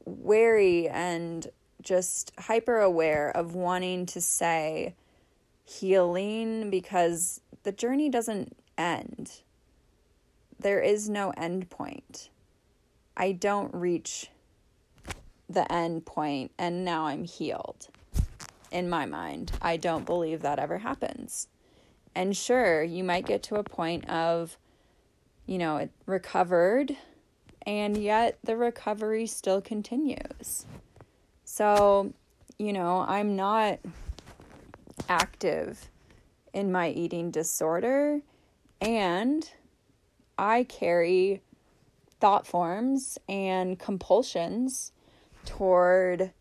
wary 0.05 0.89
and 0.89 1.47
just 1.83 2.33
hyper 2.39 2.79
aware 2.79 3.31
of 3.31 3.55
wanting 3.55 4.07
to 4.07 4.21
say 4.21 4.95
healing 5.65 6.71
because 6.71 7.41
the 7.63 7.73
journey 7.73 8.09
doesn't 8.09 8.57
end. 8.79 9.43
There 10.59 10.81
is 10.81 11.09
no 11.09 11.33
end 11.37 11.69
point. 11.71 12.31
I 13.17 13.33
don't 13.33 13.75
reach 13.75 14.31
the 15.49 15.71
end 15.71 16.07
point 16.07 16.53
and 16.59 16.85
now 16.85 17.07
I'm 17.07 17.25
healed. 17.25 17.89
In 18.71 18.89
my 18.89 19.07
mind, 19.07 19.53
I 19.63 19.77
don't 19.77 20.07
believe 20.07 20.43
that 20.43 20.59
ever 20.59 20.79
happens. 20.79 21.49
And 22.15 22.37
sure, 22.37 22.83
you 22.83 23.03
might 23.03 23.27
get 23.27 23.43
to 23.45 23.57
a 23.57 23.65
point 23.65 24.09
of, 24.09 24.57
you 25.47 25.59
know, 25.59 25.79
it 25.79 25.91
recovered, 26.07 26.97
and 27.67 27.97
yet 27.97 28.39
the 28.45 28.57
recovery 28.57 29.27
still 29.27 29.61
continues. 29.61 30.65
So, 31.45 32.13
you 32.59 32.73
know, 32.73 33.05
I'm 33.09 33.35
not 33.35 33.81
active 35.09 35.91
in 36.53 36.71
my 36.71 36.91
eating 36.91 37.31
disorder, 37.33 38.21
and 38.81 39.51
I 40.39 40.65
carry 40.65 41.43
thought 42.21 42.47
forms 42.47 43.19
and 43.29 43.79
compulsions 43.79 44.93
toward 45.45 46.33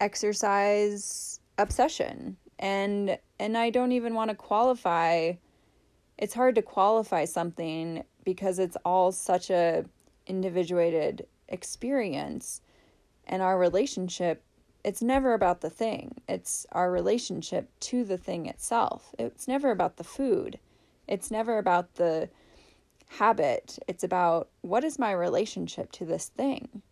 exercise 0.00 1.40
obsession 1.58 2.36
and 2.58 3.18
and 3.38 3.56
I 3.56 3.70
don't 3.70 3.92
even 3.92 4.14
want 4.14 4.30
to 4.30 4.36
qualify 4.36 5.34
it's 6.16 6.34
hard 6.34 6.56
to 6.56 6.62
qualify 6.62 7.24
something 7.24 8.02
because 8.24 8.58
it's 8.58 8.76
all 8.84 9.12
such 9.12 9.50
a 9.50 9.84
individuated 10.26 11.26
experience. 11.48 12.60
And 13.26 13.42
our 13.42 13.58
relationship 13.58 14.42
it's 14.84 15.02
never 15.02 15.34
about 15.34 15.60
the 15.60 15.70
thing 15.70 16.20
it's 16.28 16.66
our 16.72 16.90
relationship 16.90 17.68
to 17.80 18.04
the 18.04 18.16
thing 18.16 18.46
itself. 18.46 19.14
It's 19.18 19.48
never 19.48 19.70
about 19.70 19.96
the 19.96 20.04
food 20.04 20.58
it's 21.06 21.30
never 21.30 21.58
about 21.58 21.94
the 21.94 22.28
habit 23.10 23.78
it's 23.88 24.04
about 24.04 24.48
what 24.60 24.84
is 24.84 24.98
my 24.98 25.12
relationship 25.12 25.90
to 25.92 26.04
this 26.04 26.28
thing? 26.28 26.82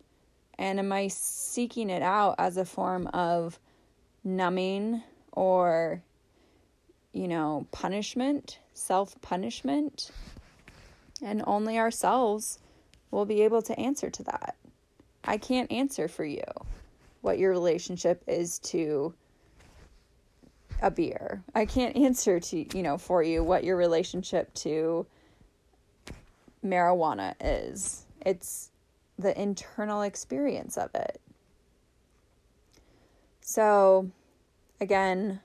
And 0.59 0.79
am 0.79 0.91
I 0.91 1.07
seeking 1.07 1.89
it 1.89 2.01
out 2.01 2.35
as 2.39 2.57
a 2.57 2.65
form 2.65 3.07
of 3.07 3.59
numbing 4.23 5.03
or, 5.37 6.01
you 7.13 7.27
know, 7.27 7.67
punishment, 7.71 8.57
self 8.73 9.21
punishment? 9.21 10.09
And 11.21 11.43
only 11.45 11.77
ourselves 11.77 12.59
will 13.11 13.25
be 13.25 13.43
able 13.43 13.61
to 13.63 13.79
answer 13.79 14.09
to 14.09 14.23
that. 14.23 14.55
I 15.23 15.37
can't 15.37 15.71
answer 15.71 16.07
for 16.07 16.25
you 16.25 16.43
what 17.21 17.37
your 17.37 17.51
relationship 17.51 18.23
is 18.27 18.59
to 18.59 19.13
a 20.81 20.89
beer. 20.89 21.43
I 21.53 21.65
can't 21.65 21.95
answer 22.07 22.39
to, 22.39 22.77
you 22.77 22.83
know, 22.83 22.97
for 22.97 23.21
you 23.21 23.43
what 23.43 23.63
your 23.63 23.77
relationship 23.77 24.53
to 24.55 25.05
marijuana 26.65 27.35
is. 27.39 28.05
It's 28.25 28.71
the 29.19 29.39
internal 29.39 30.01
experience 30.01 30.77
of 30.77 30.93
it. 30.95 31.21
So, 33.41 34.11
again, 34.79 35.41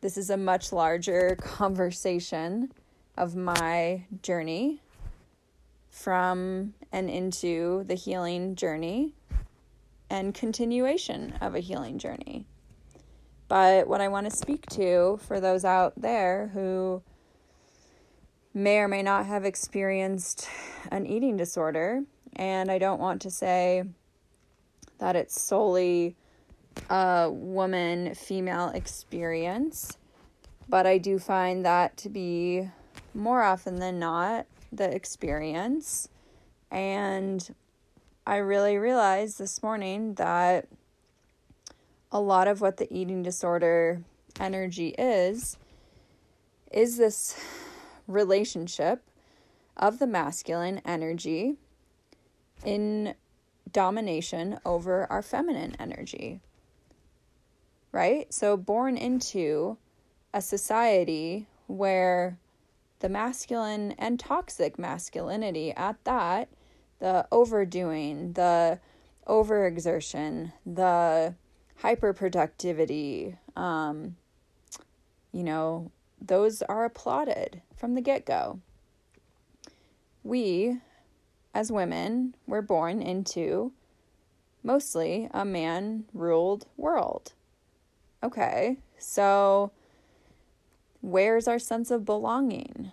this 0.00 0.16
is 0.16 0.30
a 0.30 0.36
much 0.36 0.72
larger 0.72 1.36
conversation 1.40 2.72
of 3.16 3.36
my 3.36 4.04
journey 4.22 4.82
from 5.90 6.74
and 6.92 7.08
into 7.08 7.84
the 7.84 7.94
healing 7.94 8.56
journey 8.56 9.14
and 10.10 10.34
continuation 10.34 11.32
of 11.40 11.54
a 11.54 11.60
healing 11.60 11.98
journey. 11.98 12.46
But 13.48 13.86
what 13.86 14.00
I 14.00 14.08
want 14.08 14.28
to 14.28 14.36
speak 14.36 14.66
to 14.70 15.18
for 15.26 15.40
those 15.40 15.64
out 15.64 15.94
there 15.96 16.50
who 16.52 17.02
may 18.54 18.78
or 18.78 18.88
may 18.88 19.02
not 19.02 19.26
have 19.26 19.44
experienced 19.44 20.48
an 20.90 21.06
eating 21.06 21.36
disorder. 21.36 22.02
And 22.36 22.70
I 22.70 22.78
don't 22.78 23.00
want 23.00 23.22
to 23.22 23.30
say 23.30 23.84
that 24.98 25.16
it's 25.16 25.40
solely 25.40 26.16
a 26.90 27.28
woman 27.30 28.14
female 28.14 28.68
experience, 28.68 29.96
but 30.68 30.86
I 30.86 30.98
do 30.98 31.18
find 31.18 31.64
that 31.64 31.96
to 31.98 32.08
be 32.08 32.68
more 33.14 33.42
often 33.42 33.76
than 33.76 33.98
not 33.98 34.46
the 34.72 34.92
experience. 34.92 36.08
And 36.70 37.54
I 38.26 38.36
really 38.36 38.76
realized 38.76 39.38
this 39.38 39.62
morning 39.62 40.14
that 40.14 40.66
a 42.10 42.20
lot 42.20 42.48
of 42.48 42.60
what 42.60 42.76
the 42.76 42.92
eating 42.92 43.22
disorder 43.22 44.02
energy 44.40 44.88
is 44.98 45.56
is 46.72 46.96
this 46.96 47.40
relationship 48.06 49.02
of 49.76 49.98
the 49.98 50.06
masculine 50.06 50.80
energy 50.84 51.54
in 52.64 53.14
domination 53.72 54.58
over 54.64 55.06
our 55.10 55.22
feminine 55.22 55.76
energy. 55.78 56.40
Right? 57.94 58.34
So, 58.34 58.56
born 58.56 58.96
into 58.96 59.78
a 60.32 60.42
society 60.42 61.46
where 61.68 62.38
the 62.98 63.08
masculine 63.08 63.92
and 63.92 64.18
toxic 64.18 64.80
masculinity 64.80 65.70
at 65.70 66.02
that, 66.02 66.48
the 66.98 67.28
overdoing, 67.30 68.32
the 68.32 68.80
overexertion, 69.28 70.52
the 70.66 71.36
hyperproductivity, 71.84 73.36
um, 73.54 74.16
you 75.30 75.44
know, 75.44 75.92
those 76.20 76.62
are 76.62 76.84
applauded 76.84 77.62
from 77.76 77.94
the 77.94 78.00
get 78.00 78.26
go. 78.26 78.58
We, 80.24 80.80
as 81.54 81.70
women, 81.70 82.34
were 82.44 82.62
born 82.62 83.00
into 83.00 83.70
mostly 84.64 85.28
a 85.32 85.44
man 85.44 86.06
ruled 86.12 86.66
world. 86.76 87.34
Okay, 88.24 88.78
so 88.96 89.70
where's 91.02 91.46
our 91.46 91.58
sense 91.58 91.90
of 91.90 92.06
belonging? 92.06 92.90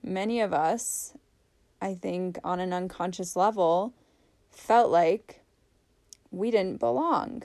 Many 0.00 0.40
of 0.40 0.54
us, 0.54 1.14
I 1.82 1.94
think, 1.94 2.38
on 2.44 2.60
an 2.60 2.72
unconscious 2.72 3.34
level, 3.34 3.92
felt 4.48 4.92
like 4.92 5.40
we 6.30 6.52
didn't 6.52 6.78
belong. 6.78 7.42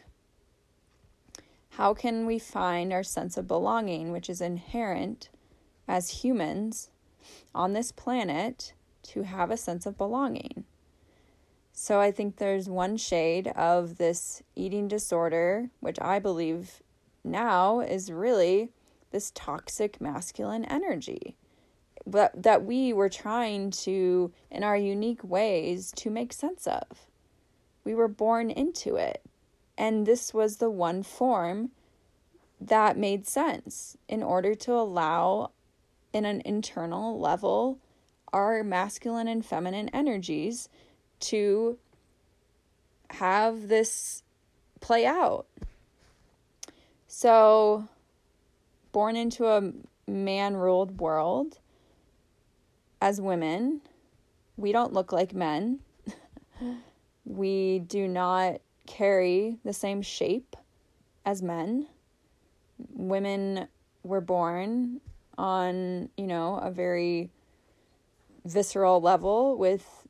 How 1.70 1.96
can 1.96 2.28
we 2.28 2.38
find 2.38 2.94
our 2.94 3.02
sense 3.02 3.38
of 3.38 3.48
belonging, 3.48 4.12
which 4.12 4.30
is 4.30 4.40
inherent 4.40 5.30
as 5.88 6.24
humans 6.24 6.92
on 7.56 7.74
this 7.74 7.92
planet 7.92 8.74
to 9.02 9.24
have 9.24 9.50
a 9.50 9.58
sense 9.58 9.88
of 9.88 9.98
belonging? 9.98 10.64
So 11.74 12.00
I 12.00 12.12
think 12.12 12.36
there's 12.36 12.70
one 12.70 12.98
shade 12.98 13.48
of 13.48 13.98
this 13.98 14.44
eating 14.56 14.88
disorder, 14.88 15.72
which 15.80 16.00
I 16.00 16.20
believe 16.20 16.84
now 17.26 17.80
is 17.80 18.12
really 18.12 18.70
this 19.12 19.32
toxic 19.34 20.00
masculine 20.00 20.66
energy 20.66 21.36
that, 22.06 22.44
that 22.44 22.64
we 22.64 22.94
were 22.94 23.10
trying 23.10 23.72
to, 23.72 24.32
in 24.52 24.64
our 24.64 24.78
unique 24.78 25.24
ways, 25.24 25.92
to 25.98 26.10
make 26.10 26.34
sense 26.34 26.68
of. 26.68 27.08
We 27.84 27.96
were 27.96 28.08
born 28.08 28.50
into 28.50 28.96
it. 28.96 29.22
And 29.78 30.06
this 30.06 30.34
was 30.34 30.58
the 30.58 30.70
one 30.70 31.04
form 31.04 31.72
that 32.62 32.98
made 32.98 33.28
sense 33.28 33.98
in 34.08 34.24
order 34.24 34.56
to 34.56 34.74
allow, 34.74 35.52
in 36.14 36.26
an 36.26 36.42
internal 36.46 37.20
level, 37.20 37.80
our 38.32 38.64
masculine 38.64 39.28
and 39.28 39.46
feminine 39.46 39.90
energies 39.90 40.70
to 41.20 41.78
have 43.12 43.68
this 43.68 44.24
play 44.80 45.06
out. 45.06 45.48
So, 47.18 47.88
born 48.92 49.16
into 49.16 49.46
a 49.46 49.72
man 50.06 50.58
ruled 50.58 51.00
world, 51.00 51.60
as 53.00 53.22
women, 53.22 53.80
we 54.58 54.74
don't 54.74 54.92
look 54.92 55.14
like 55.14 55.34
men. 55.34 55.80
we 57.26 57.80
do 57.80 58.10
not 58.10 58.60
carry 58.86 59.60
the 59.64 59.72
same 59.72 60.02
shape 60.02 60.58
as 61.26 61.42
men. 61.42 61.88
Women 62.94 63.70
were 64.04 64.20
born 64.20 65.00
on, 65.38 66.10
you 66.18 66.28
know, 66.28 66.58
a 66.58 66.70
very 66.70 67.30
visceral 68.44 69.00
level 69.00 69.58
with 69.58 70.06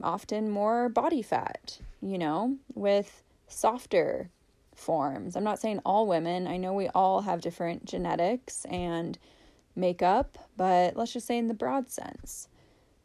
often 0.00 0.48
more 0.48 0.90
body 0.90 1.22
fat, 1.22 1.80
you 2.00 2.18
know, 2.18 2.56
with 2.72 3.24
softer 3.48 4.30
forms. 4.76 5.36
I'm 5.36 5.44
not 5.44 5.58
saying 5.58 5.80
all 5.84 6.06
women, 6.06 6.46
I 6.46 6.56
know 6.56 6.72
we 6.72 6.88
all 6.88 7.22
have 7.22 7.40
different 7.40 7.84
genetics 7.84 8.64
and 8.66 9.18
makeup, 9.74 10.38
but 10.56 10.96
let's 10.96 11.12
just 11.12 11.26
say 11.26 11.38
in 11.38 11.48
the 11.48 11.54
broad 11.54 11.90
sense. 11.90 12.48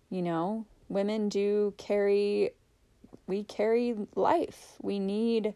You 0.10 0.22
know, 0.22 0.66
women 0.90 1.30
do 1.30 1.74
carry, 1.78 2.52
we 3.28 3.44
carry 3.44 3.96
life. 4.16 4.74
We 4.82 5.00
need 5.00 5.54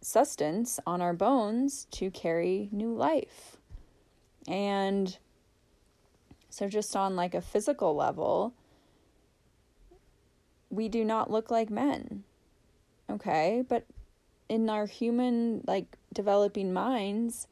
sustenance 0.00 0.80
on 0.86 1.00
our 1.00 1.12
bones 1.12 1.86
to 1.92 2.10
carry 2.10 2.68
new 2.72 2.94
life. 2.94 3.56
And 4.48 5.16
so, 6.50 6.68
just 6.68 6.94
on 6.96 7.16
like 7.16 7.34
a 7.34 7.40
physical 7.40 7.94
level, 7.94 8.52
we 10.70 10.88
do 10.88 11.04
not 11.04 11.30
look 11.30 11.50
like 11.50 11.70
men. 11.70 12.24
Okay. 13.08 13.64
But 13.68 13.86
in 14.52 14.68
our 14.68 14.84
human, 14.84 15.62
like 15.66 15.96
developing 16.12 16.74
minds, 16.74 17.46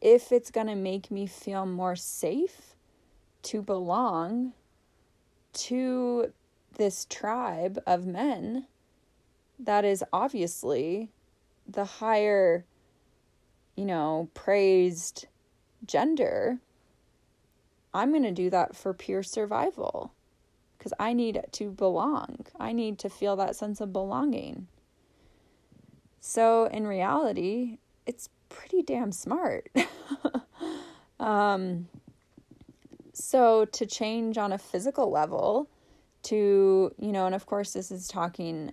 if 0.00 0.32
it's 0.32 0.50
going 0.50 0.66
to 0.66 0.74
make 0.74 1.10
me 1.10 1.26
feel 1.26 1.66
more 1.66 1.94
safe 1.94 2.74
to 3.42 3.60
belong 3.60 4.54
to 5.52 6.32
this 6.78 7.04
tribe 7.10 7.78
of 7.86 8.06
men, 8.06 8.66
that 9.58 9.84
is 9.84 10.02
obviously 10.10 11.10
the 11.68 11.84
higher, 11.84 12.64
you 13.76 13.84
know, 13.84 14.30
praised 14.32 15.26
gender, 15.84 16.60
I'm 17.92 18.08
going 18.08 18.22
to 18.22 18.32
do 18.32 18.48
that 18.48 18.74
for 18.74 18.94
pure 18.94 19.22
survival 19.22 20.14
because 20.78 20.94
I 20.98 21.12
need 21.12 21.38
to 21.52 21.70
belong. 21.70 22.46
I 22.58 22.72
need 22.72 22.98
to 23.00 23.10
feel 23.10 23.36
that 23.36 23.54
sense 23.54 23.82
of 23.82 23.92
belonging. 23.92 24.66
So, 26.20 26.66
in 26.66 26.86
reality, 26.86 27.78
it's 28.06 28.28
pretty 28.50 28.82
damn 28.82 29.10
smart. 29.10 29.70
um, 31.20 31.88
so, 33.14 33.64
to 33.64 33.86
change 33.86 34.36
on 34.36 34.52
a 34.52 34.58
physical 34.58 35.10
level, 35.10 35.68
to, 36.24 36.94
you 36.98 37.12
know, 37.12 37.26
and 37.26 37.34
of 37.34 37.46
course, 37.46 37.72
this 37.72 37.90
is 37.90 38.06
talking 38.06 38.72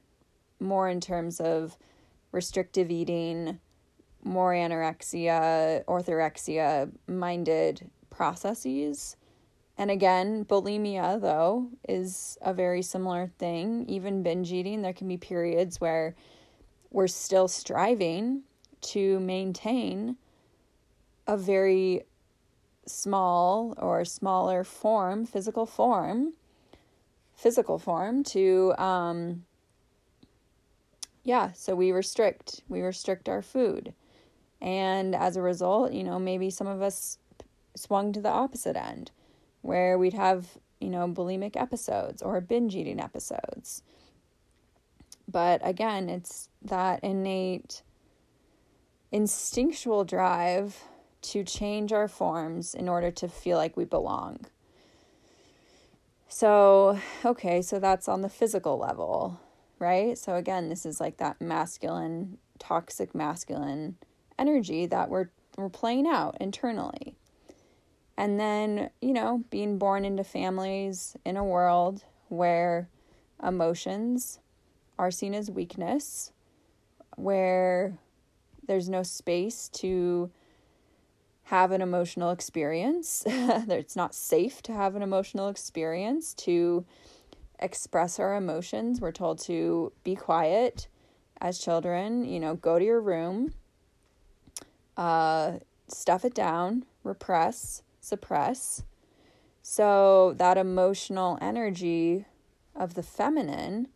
more 0.59 0.89
in 0.89 0.99
terms 0.99 1.39
of 1.39 1.77
restrictive 2.31 2.91
eating, 2.91 3.59
more 4.23 4.51
anorexia, 4.51 5.85
orthorexia 5.85 6.91
minded 7.07 7.89
processes. 8.09 9.15
And 9.77 9.91
again, 9.91 10.43
bulimia, 10.43 11.21
though, 11.21 11.69
is 11.87 12.37
a 12.41 12.53
very 12.53 12.81
similar 12.81 13.31
thing. 13.37 13.85
Even 13.87 14.23
binge 14.23 14.51
eating, 14.51 14.81
there 14.81 14.93
can 14.93 15.07
be 15.07 15.17
periods 15.17 15.79
where 15.79 16.15
we're 16.91 17.07
still 17.07 17.47
striving 17.47 18.43
to 18.81 19.19
maintain 19.19 20.17
a 21.25 21.37
very 21.37 22.03
small 22.85 23.73
or 23.77 24.05
smaller 24.05 24.63
form, 24.63 25.25
physical 25.25 25.65
form, 25.65 26.33
physical 27.35 27.77
form 27.77 28.23
to 28.23 28.73
um, 28.77 29.43
yeah, 31.27 31.51
so 31.51 31.75
we 31.75 31.91
restrict, 31.91 32.61
we 32.69 32.81
restrict 32.81 33.27
our 33.27 33.41
food. 33.41 33.93
And 34.61 35.13
as 35.13 35.35
a 35.35 35.41
result, 35.41 35.91
you 35.91 36.05
know, 36.05 36.17
maybe 36.17 36.49
some 36.49 36.67
of 36.67 36.81
us 36.81 37.17
swung 37.75 38.13
to 38.13 38.21
the 38.21 38.29
opposite 38.29 38.77
end 38.77 39.11
where 39.61 39.97
we'd 39.97 40.13
have, 40.13 40.57
you 40.79 40.89
know, 40.89 41.05
bulimic 41.05 41.57
episodes 41.57 42.21
or 42.21 42.39
binge 42.39 42.77
eating 42.77 43.01
episodes. 43.01 43.83
But 45.27 45.61
again, 45.63 46.09
it's 46.09 46.49
that 46.61 47.03
innate 47.03 47.81
instinctual 49.11 50.05
drive 50.05 50.83
to 51.21 51.43
change 51.43 51.91
our 51.91 52.07
forms 52.07 52.73
in 52.73 52.87
order 52.87 53.11
to 53.11 53.27
feel 53.27 53.57
like 53.57 53.75
we 53.75 53.85
belong. 53.85 54.45
So, 56.29 56.99
okay, 57.25 57.61
so 57.61 57.79
that's 57.79 58.07
on 58.07 58.21
the 58.21 58.29
physical 58.29 58.77
level 58.77 59.39
right? 59.79 60.17
So 60.17 60.35
again, 60.35 60.69
this 60.69 60.85
is 60.85 60.99
like 60.99 61.17
that 61.17 61.41
masculine, 61.41 62.37
toxic 62.59 63.13
masculine 63.13 63.97
energy 64.37 64.85
that 64.87 65.09
we're 65.09 65.29
we're 65.57 65.69
playing 65.69 66.05
out 66.07 66.37
internally. 66.39 67.15
And 68.15 68.39
then, 68.39 68.89
you 69.01 69.13
know, 69.13 69.43
being 69.49 69.77
born 69.77 70.05
into 70.05 70.23
families 70.23 71.15
in 71.25 71.37
a 71.37 71.43
world 71.43 72.03
where 72.29 72.89
emotions 73.43 74.39
are 74.97 75.11
seen 75.11 75.33
as 75.33 75.51
weakness, 75.51 76.31
where 77.15 77.97
there's 78.65 78.89
no 78.89 79.03
space 79.03 79.69
to 79.69 80.31
have 81.43 81.71
an 81.71 81.81
emotional 81.81 82.31
experience. 82.31 83.23
it's 83.27 83.95
not 83.95 84.13
safe 84.13 84.61
to 84.63 84.73
have 84.73 84.95
an 84.95 85.01
emotional 85.01 85.47
experience, 85.49 86.33
to 86.33 86.85
express 87.59 88.19
our 88.19 88.35
emotions. 88.35 88.99
We're 88.99 89.11
told 89.11 89.39
to 89.39 89.93
be 90.03 90.15
quiet 90.15 90.87
as 91.39 91.59
children, 91.59 92.25
you 92.25 92.39
know, 92.39 92.55
go 92.55 92.79
to 92.79 92.85
your 92.85 92.99
room, 92.99 93.53
uh, 94.97 95.59
stuff 95.87 96.25
it 96.25 96.33
down, 96.33 96.85
repress, 97.03 97.83
suppress. 98.01 98.83
So 99.61 100.33
that 100.37 100.57
emotional 100.57 101.37
energy 101.41 102.25
of 102.75 102.93
the 102.93 103.03
feminine, 103.03 103.87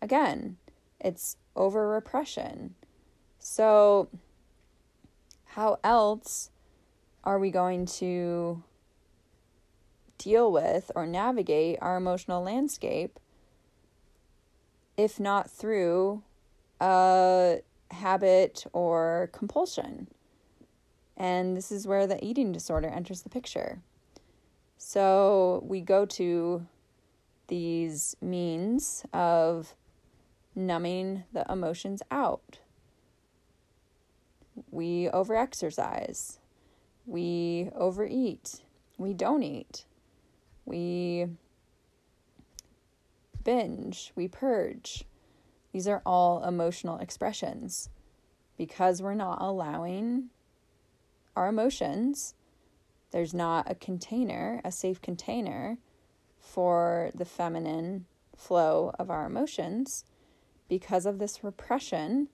again, 0.00 0.56
it's 1.00 1.36
over 1.56 1.88
repression. 1.88 2.74
So, 3.38 4.08
how 5.44 5.78
else 5.82 6.50
are 7.24 7.38
we 7.38 7.50
going 7.50 7.86
to 7.86 8.62
deal 10.18 10.50
with 10.50 10.90
or 10.94 11.06
navigate 11.06 11.78
our 11.80 11.96
emotional 11.96 12.42
landscape 12.42 13.18
if 14.96 15.20
not 15.20 15.48
through 15.48 16.22
a 16.80 17.60
habit 17.92 18.66
or 18.72 19.30
compulsion. 19.32 20.08
And 21.16 21.56
this 21.56 21.72
is 21.72 21.86
where 21.86 22.06
the 22.06 22.22
eating 22.24 22.52
disorder 22.52 22.88
enters 22.88 23.22
the 23.22 23.28
picture. 23.28 23.80
So 24.76 25.62
we 25.66 25.80
go 25.80 26.04
to 26.04 26.66
these 27.46 28.16
means 28.20 29.04
of 29.12 29.74
numbing 30.58 31.24
the 31.32 31.46
emotions 31.50 32.02
out. 32.10 32.58
We 34.70 35.08
overexercise. 35.14 36.38
We 37.06 37.70
overeat. 37.74 38.62
We 38.98 39.14
don't 39.14 39.42
eat. 39.42 39.86
We 40.66 41.28
binge, 43.44 44.12
we 44.14 44.28
purge. 44.28 45.04
These 45.72 45.88
are 45.88 46.02
all 46.04 46.44
emotional 46.44 46.98
expressions 46.98 47.88
because 48.58 49.00
we're 49.00 49.14
not 49.14 49.40
allowing 49.40 50.24
our 51.36 51.48
emotions. 51.48 52.34
There's 53.12 53.32
not 53.32 53.70
a 53.70 53.74
container, 53.74 54.60
a 54.64 54.72
safe 54.72 55.00
container 55.00 55.78
for 56.38 57.10
the 57.14 57.24
feminine 57.24 58.06
flow 58.36 58.92
of 58.98 59.08
our 59.08 59.24
emotions 59.24 60.04
because 60.68 61.06
of 61.06 61.18
this 61.18 61.42
repression 61.42 62.28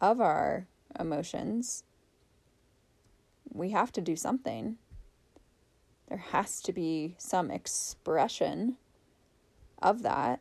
of 0.00 0.20
our 0.20 0.66
emotions. 0.98 1.84
We 3.52 3.70
have 3.70 3.92
to 3.92 4.00
do 4.00 4.16
something 4.16 4.78
there 6.08 6.18
has 6.18 6.60
to 6.62 6.72
be 6.72 7.16
some 7.18 7.50
expression 7.50 8.76
of 9.82 10.02
that. 10.02 10.40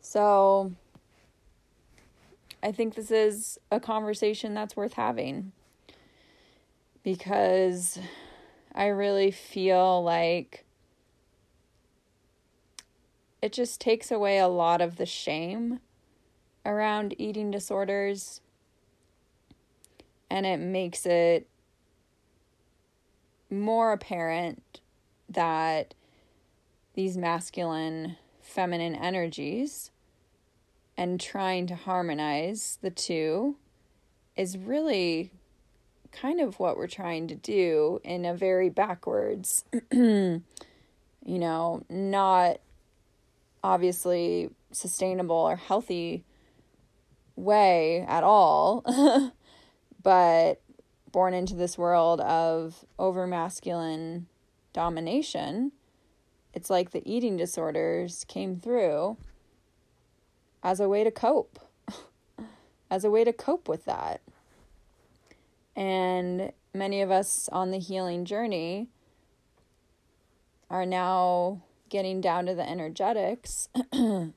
So 0.00 0.72
I 2.62 2.72
think 2.72 2.94
this 2.94 3.10
is 3.10 3.58
a 3.70 3.78
conversation 3.78 4.54
that's 4.54 4.76
worth 4.76 4.94
having 4.94 5.52
because 7.02 7.98
I 8.74 8.86
really 8.86 9.30
feel 9.30 10.02
like 10.02 10.64
it 13.42 13.52
just 13.52 13.80
takes 13.80 14.10
away 14.10 14.38
a 14.38 14.48
lot 14.48 14.80
of 14.80 14.96
the 14.96 15.06
shame 15.06 15.80
around 16.64 17.14
eating 17.18 17.50
disorders. 17.50 18.40
And 20.28 20.44
it 20.44 20.58
makes 20.58 21.06
it 21.06 21.48
more 23.50 23.92
apparent 23.92 24.80
that 25.28 25.94
these 26.94 27.16
masculine 27.16 28.16
feminine 28.40 28.94
energies 28.94 29.90
and 30.96 31.20
trying 31.20 31.66
to 31.66 31.74
harmonize 31.74 32.78
the 32.80 32.90
two 32.90 33.56
is 34.36 34.56
really 34.56 35.30
kind 36.10 36.40
of 36.40 36.58
what 36.58 36.76
we're 36.76 36.86
trying 36.86 37.28
to 37.28 37.34
do 37.34 38.00
in 38.02 38.24
a 38.24 38.34
very 38.34 38.70
backwards 38.70 39.64
you 39.92 40.42
know 41.26 41.82
not 41.90 42.58
obviously 43.62 44.50
sustainable 44.72 45.36
or 45.36 45.56
healthy 45.56 46.24
way 47.36 48.04
at 48.08 48.24
all 48.24 48.84
but 50.02 50.60
born 51.10 51.34
into 51.34 51.54
this 51.54 51.76
world 51.76 52.20
of 52.20 52.84
over 52.98 53.26
masculine 53.26 54.26
domination, 54.72 55.72
it's 56.54 56.70
like 56.70 56.90
the 56.90 57.02
eating 57.10 57.36
disorders 57.36 58.24
came 58.28 58.54
through 58.54 59.16
as 60.62 60.78
a 60.78 60.88
way 60.88 61.02
to 61.02 61.10
cope, 61.10 61.58
as 62.90 63.02
a 63.02 63.10
way 63.10 63.24
to 63.24 63.32
cope 63.32 63.66
with 63.66 63.84
that. 63.86 64.20
And 65.74 66.52
many 66.72 67.02
of 67.02 67.10
us 67.10 67.48
on 67.50 67.70
the 67.70 67.78
healing 67.78 68.24
journey 68.24 68.86
are 70.70 70.86
now 70.86 71.62
getting 71.88 72.20
down 72.20 72.46
to 72.46 72.54
the 72.54 72.68
energetics 72.68 73.68
of 73.92 74.32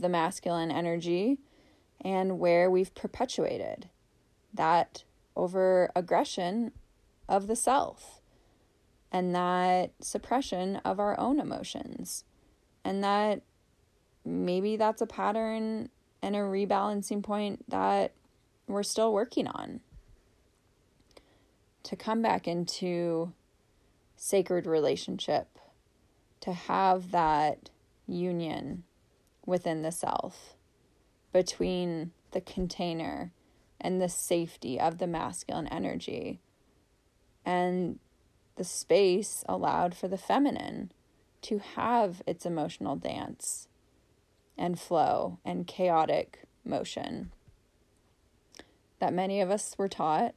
the 0.00 0.08
masculine 0.08 0.70
energy 0.70 1.38
and 2.00 2.38
where 2.38 2.70
we've 2.70 2.94
perpetuated 2.94 3.88
that 4.52 5.04
over 5.36 5.90
aggression 5.94 6.72
of 7.28 7.46
the 7.46 7.56
self 7.56 8.20
and 9.12 9.34
that 9.34 9.92
suppression 10.00 10.76
of 10.84 11.00
our 11.00 11.18
own 11.18 11.40
emotions. 11.40 12.24
And 12.84 13.02
that 13.04 13.42
maybe 14.24 14.76
that's 14.76 15.02
a 15.02 15.06
pattern 15.06 15.90
and 16.22 16.36
a 16.36 16.40
rebalancing 16.40 17.22
point 17.22 17.68
that 17.68 18.12
we're 18.66 18.82
still 18.82 19.12
working 19.12 19.46
on 19.46 19.80
to 21.82 21.96
come 21.96 22.22
back 22.22 22.46
into 22.46 23.32
sacred 24.22 24.66
relationship 24.66 25.58
to 26.40 26.52
have 26.52 27.10
that 27.10 27.70
union 28.06 28.84
within 29.46 29.80
the 29.80 29.90
self 29.90 30.56
between 31.32 32.10
the 32.32 32.40
container 32.42 33.32
and 33.80 33.98
the 33.98 34.10
safety 34.10 34.78
of 34.78 34.98
the 34.98 35.06
masculine 35.06 35.66
energy 35.68 36.38
and 37.46 37.98
the 38.56 38.64
space 38.64 39.42
allowed 39.48 39.94
for 39.94 40.06
the 40.06 40.18
feminine 40.18 40.92
to 41.40 41.58
have 41.58 42.20
its 42.26 42.44
emotional 42.44 42.96
dance 42.96 43.68
and 44.58 44.78
flow 44.78 45.38
and 45.46 45.66
chaotic 45.66 46.40
motion 46.62 47.32
that 48.98 49.14
many 49.14 49.40
of 49.40 49.50
us 49.50 49.74
were 49.78 49.88
taught 49.88 50.34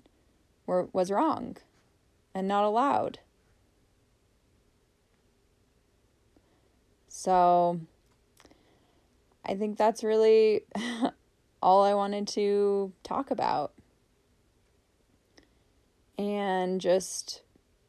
were 0.65 0.87
was 0.93 1.11
wrong 1.11 1.57
and 2.33 2.47
not 2.47 2.63
allowed. 2.63 3.19
So 7.23 7.79
I 9.45 9.55
think 9.55 9.77
that's 9.77 10.03
really 10.03 10.65
all 11.61 11.85
I 11.85 11.93
wanted 11.93 12.27
to 12.29 12.91
talk 13.01 13.31
about. 13.31 13.71
And 16.17 16.81
just 16.81 17.43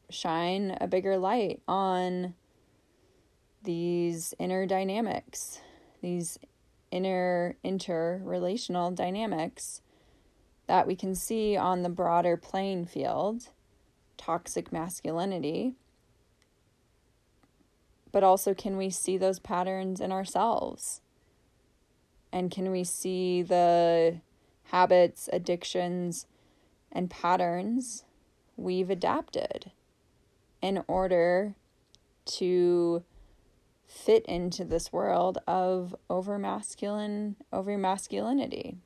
shine 0.09 0.77
a 0.79 0.87
bigger 0.87 1.17
light 1.17 1.61
on 1.67 2.35
these 3.61 4.33
inner 4.39 4.65
dynamics, 4.65 5.59
these 6.01 6.39
inner 6.89 7.57
interrelational 7.65 8.95
dynamics 8.95 9.81
that 10.67 10.87
we 10.87 10.95
can 10.95 11.13
see 11.13 11.57
on 11.57 11.83
the 11.83 11.89
broader 11.89 12.37
playing 12.37 12.85
field 12.85 13.49
toxic 14.15 14.71
masculinity. 14.71 15.73
But 18.15 18.23
also, 18.23 18.53
can 18.53 18.77
we 18.77 18.91
see 18.91 19.17
those 19.17 19.39
patterns 19.39 19.99
in 19.99 20.13
ourselves? 20.13 21.01
And 22.31 22.49
can 22.49 22.71
we 22.71 22.85
see 22.85 23.41
the 23.41 24.21
habits, 24.67 25.29
addictions, 25.33 26.25
and 26.93 27.09
patterns 27.09 28.05
we've 28.55 28.89
adapted 28.89 29.71
in 30.61 30.81
order 30.87 31.55
to 32.37 33.03
fit 33.85 34.25
into 34.27 34.63
this 34.63 34.93
world 34.93 35.39
of 35.45 35.93
over 36.09 36.39
masculine 36.39 37.35
over 37.51 37.77
masculinity? 37.77 38.77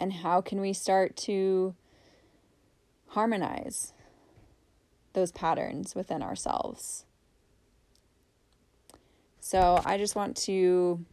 And 0.00 0.14
how 0.14 0.40
can 0.40 0.60
we 0.60 0.72
start 0.72 1.16
to 1.18 1.76
harmonize 3.10 3.92
those 5.12 5.32
patterns 5.32 5.94
within 5.94 6.22
ourselves? 6.22 7.04
So, 9.40 9.80
I 9.84 9.96
just 9.98 10.14
want 10.14 10.36
to 10.38 11.04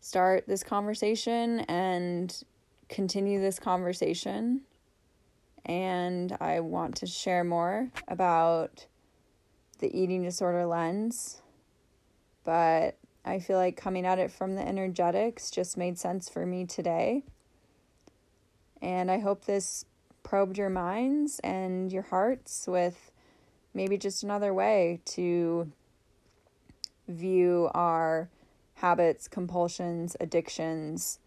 start 0.00 0.46
this 0.46 0.62
conversation 0.62 1.60
and 1.60 2.42
continue 2.88 3.40
this 3.40 3.58
conversation. 3.58 4.62
And 5.64 6.36
I 6.40 6.60
want 6.60 6.96
to 6.96 7.06
share 7.06 7.44
more 7.44 7.90
about 8.08 8.86
the 9.78 9.96
eating 9.96 10.22
disorder 10.22 10.66
lens. 10.66 11.42
But 12.44 12.98
I 13.24 13.38
feel 13.38 13.56
like 13.56 13.76
coming 13.76 14.04
at 14.04 14.18
it 14.18 14.30
from 14.30 14.56
the 14.56 14.66
energetics 14.66 15.50
just 15.50 15.76
made 15.76 15.98
sense 15.98 16.28
for 16.28 16.44
me 16.44 16.66
today. 16.66 17.22
And 18.80 19.10
I 19.10 19.20
hope 19.20 19.44
this 19.44 19.84
probed 20.22 20.58
your 20.58 20.70
minds 20.70 21.40
and 21.40 21.92
your 21.92 22.02
hearts 22.02 22.66
with 22.66 23.10
maybe 23.74 23.96
just 23.96 24.22
another 24.22 24.52
way 24.52 25.00
to 25.04 25.70
view 27.08 27.70
our 27.74 28.28
habits, 28.74 29.28
compulsions, 29.28 30.16
addictions, 30.20 31.18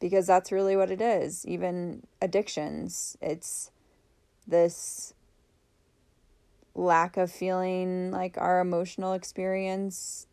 because 0.00 0.26
that's 0.26 0.52
really 0.52 0.76
what 0.76 0.90
it 0.90 1.00
is. 1.00 1.46
Even 1.46 2.02
addictions, 2.20 3.16
it's 3.20 3.70
this 4.46 5.14
lack 6.74 7.16
of 7.16 7.32
feeling 7.32 8.10
like 8.10 8.36
our 8.38 8.60
emotional 8.60 9.14
experience 9.14 10.26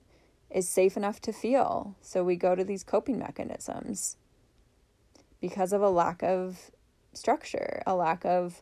is 0.49 0.67
safe 0.67 0.95
enough 0.95 1.19
to 1.21 1.31
feel. 1.33 1.95
So 2.01 2.23
we 2.23 2.35
go 2.35 2.55
to 2.55 2.63
these 2.63 2.83
coping 2.83 3.17
mechanisms 3.17 4.17
because 5.41 5.73
of 5.73 5.81
a 5.81 5.89
lack 5.89 6.21
of 6.21 6.71
structure, 7.13 7.81
a 7.85 7.95
lack 7.95 8.25
of 8.25 8.61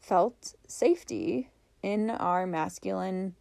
felt 0.00 0.54
safety 0.66 1.50
in 1.82 2.10
our 2.10 2.46
masculine 2.46 3.34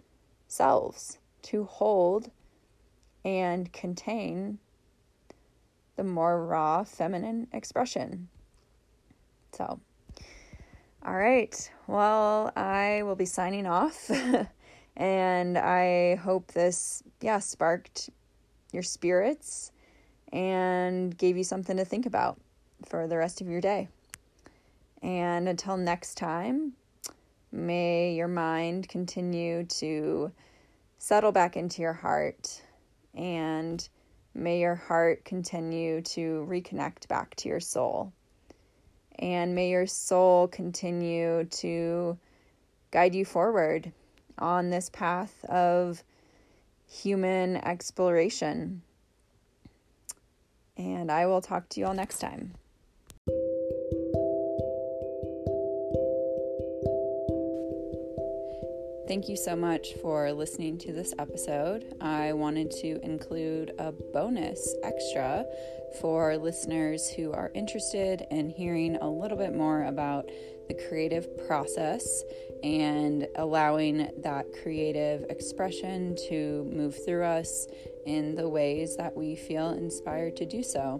selves 0.47 1.17
to 1.41 1.65
hold 1.65 2.31
and 3.25 3.71
contain 3.71 4.59
the 5.95 6.03
more 6.03 6.45
raw 6.45 6.83
feminine 6.83 7.47
expression. 7.53 8.27
So, 9.51 9.79
all 11.05 11.15
right. 11.15 11.71
Well, 11.87 12.51
I 12.55 13.03
will 13.03 13.15
be 13.15 13.25
signing 13.25 13.67
off. 13.67 14.09
and 14.97 15.57
I 15.57 16.15
hope 16.15 16.51
this, 16.53 17.03
yeah, 17.21 17.39
sparked 17.39 18.09
your 18.71 18.83
spirits 18.83 19.71
and 20.31 21.15
gave 21.17 21.37
you 21.37 21.43
something 21.43 21.77
to 21.77 21.85
think 21.85 22.05
about 22.05 22.39
for 22.85 23.07
the 23.07 23.17
rest 23.17 23.41
of 23.41 23.47
your 23.47 23.61
day. 23.61 23.89
And 25.03 25.49
until 25.49 25.75
next 25.75 26.15
time, 26.15 26.73
may 27.51 28.13
your 28.13 28.29
mind 28.29 28.87
continue 28.87 29.65
to 29.65 30.31
settle 30.97 31.33
back 31.33 31.57
into 31.57 31.81
your 31.81 31.93
heart 31.93 32.61
and 33.13 33.87
may 34.33 34.61
your 34.61 34.75
heart 34.75 35.25
continue 35.25 36.01
to 36.01 36.47
reconnect 36.49 37.09
back 37.09 37.35
to 37.35 37.49
your 37.49 37.59
soul. 37.59 38.13
And 39.19 39.53
may 39.53 39.69
your 39.69 39.87
soul 39.87 40.47
continue 40.47 41.43
to 41.43 42.17
guide 42.91 43.13
you 43.13 43.25
forward 43.25 43.91
on 44.39 44.69
this 44.69 44.89
path 44.89 45.43
of 45.45 46.01
human 46.87 47.57
exploration. 47.57 48.81
And 50.77 51.11
I 51.11 51.25
will 51.25 51.41
talk 51.41 51.67
to 51.69 51.81
you 51.81 51.87
all 51.87 51.93
next 51.93 52.19
time. 52.19 52.53
Thank 59.13 59.29
you 59.29 59.37
so 59.37 59.55
much 59.55 59.93
for 60.01 60.33
listening 60.33 60.79
to 60.79 60.91
this 60.91 61.13
episode. 61.19 61.85
I 62.01 62.33
wanted 62.33 62.71
to 62.81 62.99
include 63.05 63.71
a 63.77 63.91
bonus 63.91 64.75
extra 64.83 65.45
for 66.01 66.35
listeners 66.35 67.07
who 67.11 67.31
are 67.31 67.51
interested 67.53 68.25
in 68.31 68.49
hearing 68.49 68.95
a 68.95 69.07
little 69.07 69.37
bit 69.37 69.55
more 69.55 69.83
about 69.83 70.31
the 70.67 70.73
creative 70.89 71.27
process 71.45 72.23
and 72.63 73.27
allowing 73.35 74.09
that 74.23 74.47
creative 74.63 75.25
expression 75.29 76.15
to 76.29 76.67
move 76.73 76.97
through 77.05 77.23
us 77.23 77.67
in 78.07 78.33
the 78.33 78.49
ways 78.49 78.95
that 78.97 79.15
we 79.15 79.35
feel 79.35 79.69
inspired 79.69 80.35
to 80.37 80.45
do 80.47 80.63
so. 80.63 80.99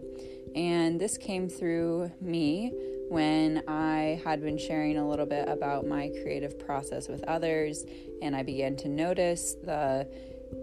And 0.55 1.01
this 1.01 1.17
came 1.17 1.49
through 1.49 2.11
me 2.21 2.73
when 3.13 3.61
I 3.67 4.19
had 4.25 4.41
been 4.41 4.57
sharing 4.57 4.97
a 4.97 5.07
little 5.07 5.27
bit 5.27 5.47
about 5.47 5.85
my 5.85 6.09
creative 6.23 6.57
process 6.57 7.07
with 7.07 7.23
others, 7.25 7.85
and 8.23 8.35
I 8.35 8.41
began 8.41 8.75
to 8.77 8.89
notice 8.89 9.53
the 9.63 10.07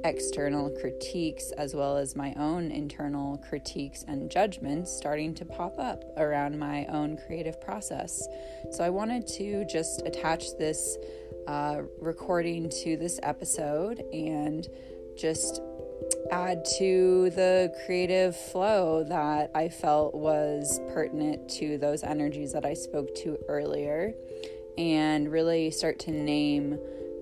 external 0.02 0.68
critiques 0.80 1.52
as 1.52 1.76
well 1.76 1.96
as 1.96 2.16
my 2.16 2.34
own 2.34 2.72
internal 2.72 3.38
critiques 3.48 4.04
and 4.08 4.28
judgments 4.28 4.90
starting 4.90 5.32
to 5.34 5.44
pop 5.44 5.78
up 5.78 6.02
around 6.16 6.58
my 6.58 6.86
own 6.86 7.18
creative 7.24 7.60
process. 7.60 8.26
So 8.72 8.82
I 8.82 8.90
wanted 8.90 9.28
to 9.38 9.64
just 9.66 10.02
attach 10.04 10.56
this 10.58 10.98
uh, 11.46 11.82
recording 12.00 12.68
to 12.82 12.96
this 12.96 13.20
episode 13.22 14.02
and 14.12 14.66
just 15.16 15.60
add 16.30 16.64
to 16.78 17.30
the 17.30 17.74
creative 17.84 18.36
flow 18.36 19.04
that 19.04 19.50
I 19.54 19.68
felt 19.68 20.14
was 20.14 20.80
pertinent 20.92 21.48
to 21.50 21.78
those 21.78 22.02
energies 22.02 22.52
that 22.52 22.64
I 22.64 22.74
spoke 22.74 23.14
to 23.16 23.38
earlier 23.48 24.14
and 24.78 25.30
really 25.30 25.70
start 25.70 25.98
to 26.00 26.10
name 26.10 26.78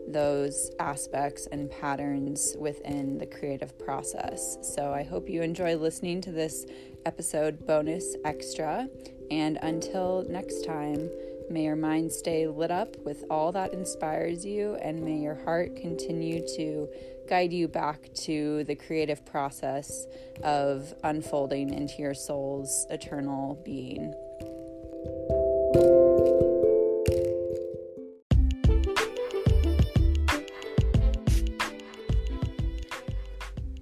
those 0.06 0.70
aspects 0.78 1.46
and 1.52 1.70
patterns 1.70 2.56
within 2.58 3.18
the 3.18 3.26
creative 3.26 3.78
process. 3.78 4.58
So 4.62 4.92
I 4.92 5.02
hope 5.02 5.28
you 5.28 5.42
enjoy 5.42 5.76
listening 5.76 6.20
to 6.22 6.32
this 6.32 6.66
episode 7.04 7.66
bonus 7.66 8.16
extra. 8.24 8.88
And 9.30 9.58
until 9.62 10.24
next 10.28 10.64
time, 10.64 11.10
may 11.50 11.64
your 11.64 11.76
mind 11.76 12.12
stay 12.12 12.46
lit 12.46 12.70
up 12.70 12.94
with 13.04 13.24
all 13.30 13.52
that 13.52 13.72
inspires 13.72 14.44
you, 14.44 14.74
and 14.76 15.02
may 15.02 15.16
your 15.16 15.34
heart 15.34 15.76
continue 15.76 16.46
to 16.56 16.88
guide 17.26 17.52
you 17.52 17.66
back 17.68 18.12
to 18.14 18.64
the 18.64 18.74
creative 18.74 19.24
process 19.24 20.06
of 20.42 20.92
unfolding 21.04 21.72
into 21.72 21.94
your 21.98 22.14
soul's 22.14 22.87
eternal 22.90 23.61
being. 23.64 24.12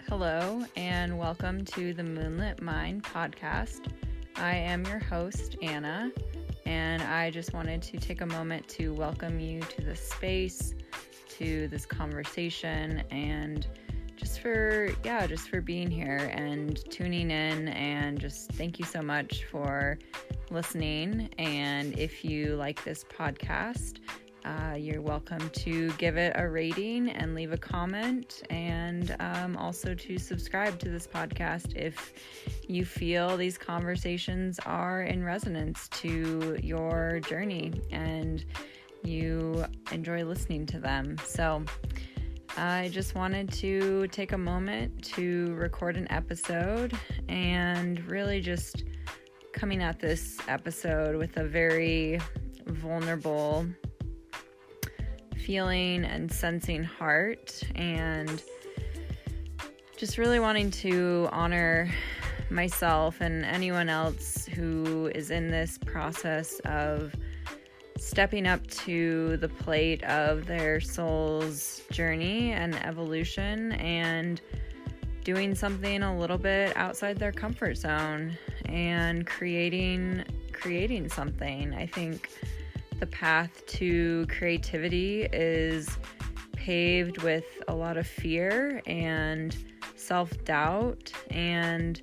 Hello, 0.09 0.65
and 0.77 1.19
welcome 1.19 1.65
to 1.65 1.93
the 1.93 2.05
Moonlit 2.05 2.63
Mind 2.63 3.03
podcast. 3.03 3.89
I 4.37 4.55
am 4.55 4.85
your 4.87 5.01
host, 5.01 5.57
Anna, 5.63 6.13
and 6.67 7.01
I 7.03 7.31
just 7.31 7.55
wanted 7.55 7.81
to 7.83 7.97
take 7.99 8.21
a 8.21 8.27
moment 8.27 8.67
to 8.69 8.93
welcome 8.93 9.39
you 9.39 9.61
to 9.61 9.83
the 9.83 9.95
space, 9.95 10.75
to 11.39 11.69
this 11.69 11.87
conversation, 11.87 13.03
and 13.11 13.67
just 14.17 14.41
for, 14.41 14.91
yeah, 15.05 15.27
just 15.27 15.49
for 15.49 15.61
being 15.61 15.91
here 15.91 16.31
and 16.35 16.79
tuning 16.91 17.31
in. 17.31 17.69
And 17.69 18.19
just 18.19 18.51
thank 18.53 18.79
you 18.79 18.85
so 18.85 19.01
much 19.01 19.45
for 19.45 19.99
listening. 20.51 21.31
And 21.39 21.97
if 21.99 22.25
you 22.25 22.57
like 22.57 22.83
this 22.83 23.05
podcast, 23.05 24.01
uh, 24.47 24.75
you're 24.77 25.03
welcome 25.03 25.51
to 25.51 25.91
give 25.95 26.17
it 26.17 26.33
a 26.37 26.49
rating 26.49 27.11
and 27.11 27.35
leave 27.35 27.53
a 27.53 27.57
comment, 27.57 28.45
and 28.49 29.17
um, 29.19 29.57
also 29.57 29.93
to 29.93 30.19
subscribe 30.19 30.79
to 30.79 30.89
this 30.89 31.05
podcast 31.05 31.75
if 31.75 32.15
you 32.69 32.85
feel 32.85 33.37
these 33.37 33.59
conversations 33.59 34.61
are 34.65 35.03
in 35.03 35.25
resonance 35.25 35.89
to 35.89 36.57
your 36.63 37.19
journey 37.29 37.73
and 37.91 38.45
you 39.03 39.65
enjoy 39.91 40.25
listening 40.25 40.65
to 40.67 40.79
them. 40.79 41.17
So, 41.25 41.65
I 42.57 42.89
just 42.93 43.17
wanted 43.17 43.53
to 43.55 44.07
take 44.09 44.31
a 44.31 44.39
moment 44.39 45.05
to 45.15 45.55
record 45.57 45.97
an 45.97 46.11
episode 46.11 46.97
and 47.29 48.03
really 48.07 48.41
just 48.41 48.85
coming 49.53 49.83
at 49.83 49.99
this 49.99 50.39
episode 50.49 51.17
with 51.17 51.37
a 51.37 51.45
very 51.45 52.21
vulnerable 52.67 53.67
feeling 55.47 56.05
and 56.05 56.31
sensing 56.33 56.83
heart 56.83 57.63
and 57.77 58.43
just 59.97 60.19
really 60.19 60.41
wanting 60.41 60.73
to 60.73 61.29
honor 61.31 61.89
myself 62.51 63.21
and 63.21 63.45
anyone 63.45 63.89
else 63.89 64.47
who 64.47 65.07
is 65.15 65.31
in 65.31 65.49
this 65.49 65.79
process 65.79 66.59
of 66.65 67.15
stepping 67.97 68.45
up 68.45 68.67
to 68.67 69.37
the 69.37 69.49
plate 69.49 70.03
of 70.03 70.47
their 70.47 70.81
soul's 70.81 71.81
journey 71.93 72.51
and 72.51 72.75
evolution 72.85 73.71
and 73.75 74.41
doing 75.23 75.55
something 75.55 76.03
a 76.03 76.19
little 76.19 76.39
bit 76.39 76.77
outside 76.77 77.19
their 77.19 77.31
comfort 77.31 77.77
zone 77.77 78.37
and 78.65 79.29
creating 79.29 80.25
creating 80.53 81.09
something. 81.09 81.73
I 81.73 81.87
think 81.87 82.31
the 82.99 83.07
path 83.07 83.65
to 83.67 84.27
creativity 84.29 85.29
is 85.33 85.99
paved 86.53 87.23
with 87.23 87.45
a 87.69 87.75
lot 87.75 87.97
of 87.97 88.07
fear 88.07 88.83
and 88.87 89.57
self 89.97 90.33
doubt, 90.45 91.13
and 91.31 92.01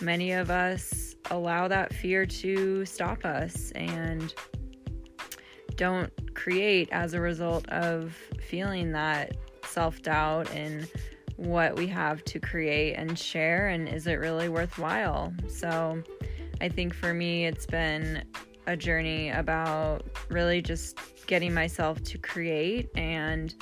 many 0.00 0.32
of 0.32 0.50
us 0.50 1.16
allow 1.30 1.68
that 1.68 1.92
fear 1.92 2.26
to 2.26 2.84
stop 2.84 3.24
us 3.24 3.70
and 3.72 4.34
don't 5.76 6.12
create 6.34 6.88
as 6.92 7.14
a 7.14 7.20
result 7.20 7.68
of 7.70 8.16
feeling 8.40 8.92
that 8.92 9.36
self 9.66 10.02
doubt 10.02 10.50
and 10.52 10.88
what 11.36 11.76
we 11.76 11.86
have 11.86 12.24
to 12.24 12.38
create 12.38 12.94
and 12.94 13.18
share, 13.18 13.68
and 13.68 13.88
is 13.88 14.06
it 14.06 14.14
really 14.14 14.48
worthwhile? 14.48 15.32
So, 15.48 16.02
I 16.60 16.68
think 16.68 16.94
for 16.94 17.12
me, 17.12 17.46
it's 17.46 17.66
been 17.66 18.24
a 18.66 18.76
journey 18.76 19.30
about 19.30 20.04
really 20.28 20.62
just 20.62 20.98
getting 21.26 21.52
myself 21.52 22.02
to 22.02 22.18
create 22.18 22.88
and 22.94 23.54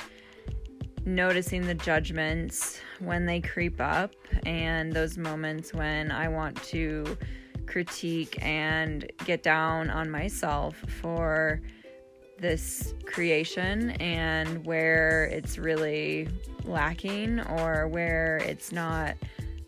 noticing 1.04 1.66
the 1.66 1.74
judgments 1.74 2.80
when 3.00 3.26
they 3.26 3.40
creep 3.40 3.80
up 3.80 4.14
and 4.46 4.92
those 4.92 5.18
moments 5.18 5.74
when 5.74 6.10
I 6.10 6.28
want 6.28 6.62
to 6.64 7.16
critique 7.66 8.38
and 8.40 9.10
get 9.24 9.42
down 9.42 9.90
on 9.90 10.10
myself 10.10 10.76
for 11.00 11.60
this 12.38 12.94
creation 13.06 13.90
and 13.92 14.64
where 14.66 15.24
it's 15.26 15.58
really 15.58 16.28
lacking 16.64 17.40
or 17.40 17.88
where 17.88 18.38
it's 18.44 18.72
not 18.72 19.14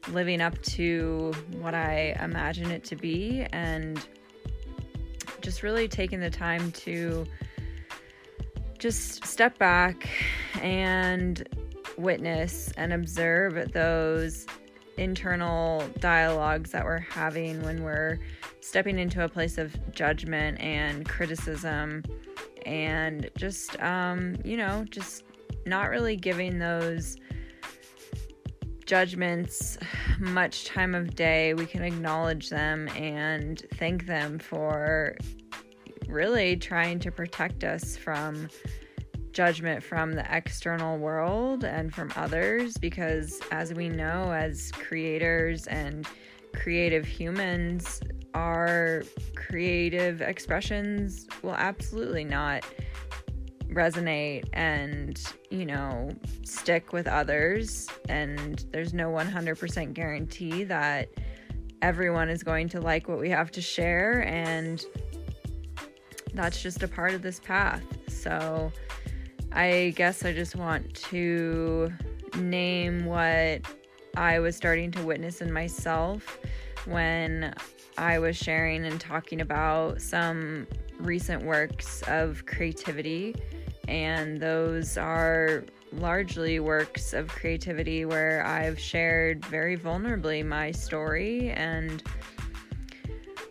living 0.09 0.41
up 0.41 0.61
to 0.63 1.33
what 1.61 1.75
I 1.75 2.17
imagine 2.21 2.71
it 2.71 2.85
to 2.85 2.97
be 2.97 3.47
and 3.53 4.07
just 5.45 5.63
really 5.63 5.87
taking 5.87 6.21
the 6.21 6.31
time 6.31 6.73
to 6.73 7.27
just 8.79 9.25
step 9.27 9.59
back 9.59 10.09
and 10.63 11.47
witness 11.99 12.73
and 12.79 12.95
observe 12.95 13.71
those 13.73 14.47
internal 14.97 15.87
dialogues 16.01 16.71
that 16.71 16.85
we're 16.85 16.99
having 16.99 17.63
when 17.63 17.83
we're 17.83 18.19
stepping 18.61 18.99
into 18.99 19.23
a 19.23 19.29
place 19.29 19.59
of 19.59 19.77
judgment 19.93 20.59
and 20.61 21.07
criticism 21.07 22.03
and 22.65 23.31
just 23.37 23.79
um, 23.83 24.37
you 24.45 24.57
know 24.57 24.85
just 24.89 25.25
not 25.67 25.91
really 25.91 26.17
giving 26.17 26.59
those 26.59 27.17
judgments 28.87 29.79
much 30.19 30.65
time 30.65 30.95
of 30.95 31.15
day. 31.15 31.55
We 31.55 31.67
can 31.67 31.83
acknowledge 31.83 32.51
them 32.51 32.89
and 32.91 33.63
thank 33.75 34.07
them 34.07 34.39
for 34.39 35.17
really 36.09 36.57
trying 36.57 36.99
to 37.01 37.11
protect 37.11 37.65
us 37.65 37.97
from 37.97 38.49
judgment 39.33 39.83
from 39.83 40.13
the 40.13 40.25
external 40.35 40.97
world 40.97 41.65
and 41.65 41.93
from 41.93 42.13
others 42.15 42.79
because 42.79 43.41
as 43.51 43.75
we 43.75 43.89
know 43.89 44.33
as 44.33 44.71
creators 44.73 45.67
and 45.67 46.07
creative 46.55 47.05
humans 47.05 48.01
our 48.35 49.03
creative 49.35 50.21
expressions 50.23 51.27
will 51.43 51.55
absolutely 51.55 52.25
not 52.25 52.65
resonate 53.71 54.45
and, 54.53 55.21
you 55.51 55.67
know, 55.67 56.11
stick 56.45 56.93
with 56.93 57.07
others. 57.07 57.89
And 58.09 58.65
there's 58.73 58.95
no 58.95 59.11
100% 59.11 59.95
guarantee 59.95 60.65
that 60.65 61.09
everyone 61.83 62.29
is 62.29 62.43
going 62.43 62.69
to 62.71 62.81
like 62.81 63.09
what 63.09 63.19
we 63.19 63.31
have 63.31 63.51
to 63.53 63.61
share. 63.61 64.27
And 64.27 64.85
that's 66.33 66.63
just 66.63 66.83
a 66.83 66.89
part 66.89 67.15
of 67.15 67.23
this 67.23 67.41
path. 67.41 67.83
So 68.09 68.73
I 69.53 69.93
guess 69.97 70.25
I 70.25 70.33
just 70.33 70.57
want 70.57 70.95
to 70.95 71.93
name 72.37 73.05
what 73.05 73.63
I 74.17 74.39
was 74.39 74.57
starting 74.57 74.91
to 74.93 75.03
witness 75.05 75.41
in 75.41 75.53
myself 75.53 76.39
when 76.87 77.55
I 77.97 78.19
was 78.19 78.37
sharing 78.37 78.85
and 78.85 79.01
talking 79.01 79.41
about 79.41 80.01
some 80.01 80.67
recent 80.99 81.43
works 81.45 82.03
of 82.09 82.47
creativity 82.47 83.35
and 83.89 84.41
those 84.41 84.97
are 84.97 85.65
largely 85.93 86.59
works 86.59 87.13
of 87.13 87.29
creativity 87.29 88.05
where 88.05 88.45
I've 88.45 88.79
shared 88.79 89.45
very 89.45 89.77
vulnerably 89.77 90.45
my 90.45 90.71
story 90.71 91.51
and 91.51 92.03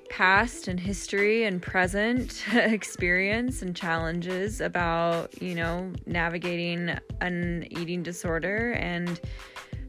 past 0.09 0.67
and 0.67 0.79
history 0.79 1.45
and 1.45 1.61
present 1.61 2.43
experience 2.53 3.61
and 3.61 3.75
challenges 3.75 4.61
about, 4.61 5.41
you 5.41 5.55
know, 5.55 5.91
navigating 6.05 6.95
an 7.21 7.65
eating 7.71 8.03
disorder 8.03 8.73
and 8.73 9.19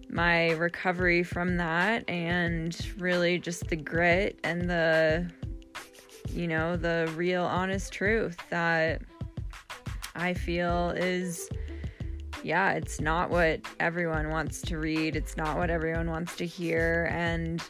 my 0.08 0.52
recovery 0.52 1.22
from 1.22 1.56
that 1.56 2.08
and 2.08 2.86
really 2.98 3.38
just 3.38 3.68
the 3.68 3.76
grit 3.76 4.38
and 4.44 4.70
the 4.70 5.28
you 6.34 6.48
know, 6.48 6.76
the 6.76 7.12
real 7.16 7.44
honest 7.44 7.92
truth 7.92 8.36
that 8.50 9.02
I 10.14 10.34
feel 10.34 10.90
is 10.90 11.48
yeah, 12.42 12.72
it's 12.72 13.00
not 13.00 13.30
what 13.30 13.60
everyone 13.80 14.28
wants 14.28 14.60
to 14.62 14.78
read, 14.78 15.16
it's 15.16 15.36
not 15.36 15.56
what 15.56 15.70
everyone 15.70 16.10
wants 16.10 16.36
to 16.36 16.46
hear 16.46 17.08
and 17.10 17.62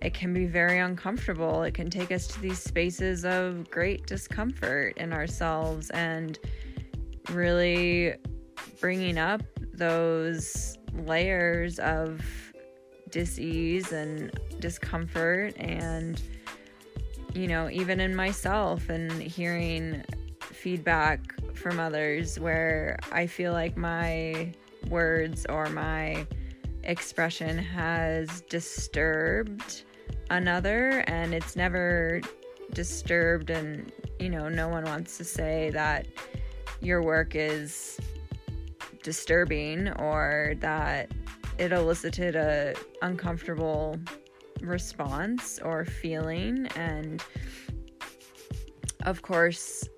it 0.00 0.14
can 0.14 0.32
be 0.32 0.46
very 0.46 0.78
uncomfortable. 0.78 1.62
It 1.62 1.74
can 1.74 1.90
take 1.90 2.12
us 2.12 2.26
to 2.28 2.40
these 2.40 2.58
spaces 2.58 3.24
of 3.24 3.68
great 3.70 4.06
discomfort 4.06 4.96
in 4.96 5.12
ourselves 5.12 5.90
and 5.90 6.38
really 7.30 8.14
bringing 8.80 9.18
up 9.18 9.42
those 9.74 10.76
layers 10.92 11.78
of 11.78 12.20
disease 13.10 13.92
and 13.92 14.32
discomfort 14.60 15.54
and 15.56 16.20
you 17.34 17.48
know 17.48 17.68
even 17.70 18.00
in 18.00 18.14
myself 18.14 18.88
and 18.88 19.10
hearing 19.10 20.04
feedback 20.40 21.20
from 21.54 21.80
others 21.80 22.38
where 22.38 22.98
i 23.12 23.26
feel 23.26 23.52
like 23.52 23.76
my 23.76 24.52
words 24.88 25.46
or 25.48 25.68
my 25.70 26.26
expression 26.84 27.56
has 27.56 28.42
disturbed 28.42 29.84
another 30.30 31.04
and 31.06 31.34
it's 31.34 31.56
never 31.56 32.20
disturbed 32.72 33.50
and 33.50 33.92
you 34.18 34.28
know 34.28 34.48
no 34.48 34.68
one 34.68 34.84
wants 34.84 35.16
to 35.16 35.24
say 35.24 35.70
that 35.70 36.06
your 36.80 37.02
work 37.02 37.34
is 37.34 37.98
disturbing 39.02 39.88
or 40.00 40.54
that 40.58 41.10
it 41.58 41.72
elicited 41.72 42.34
a 42.34 42.74
uncomfortable 43.02 43.98
response 44.62 45.58
or 45.64 45.84
feeling 45.84 46.66
and 46.76 47.22
of 49.04 49.22
course 49.22 49.88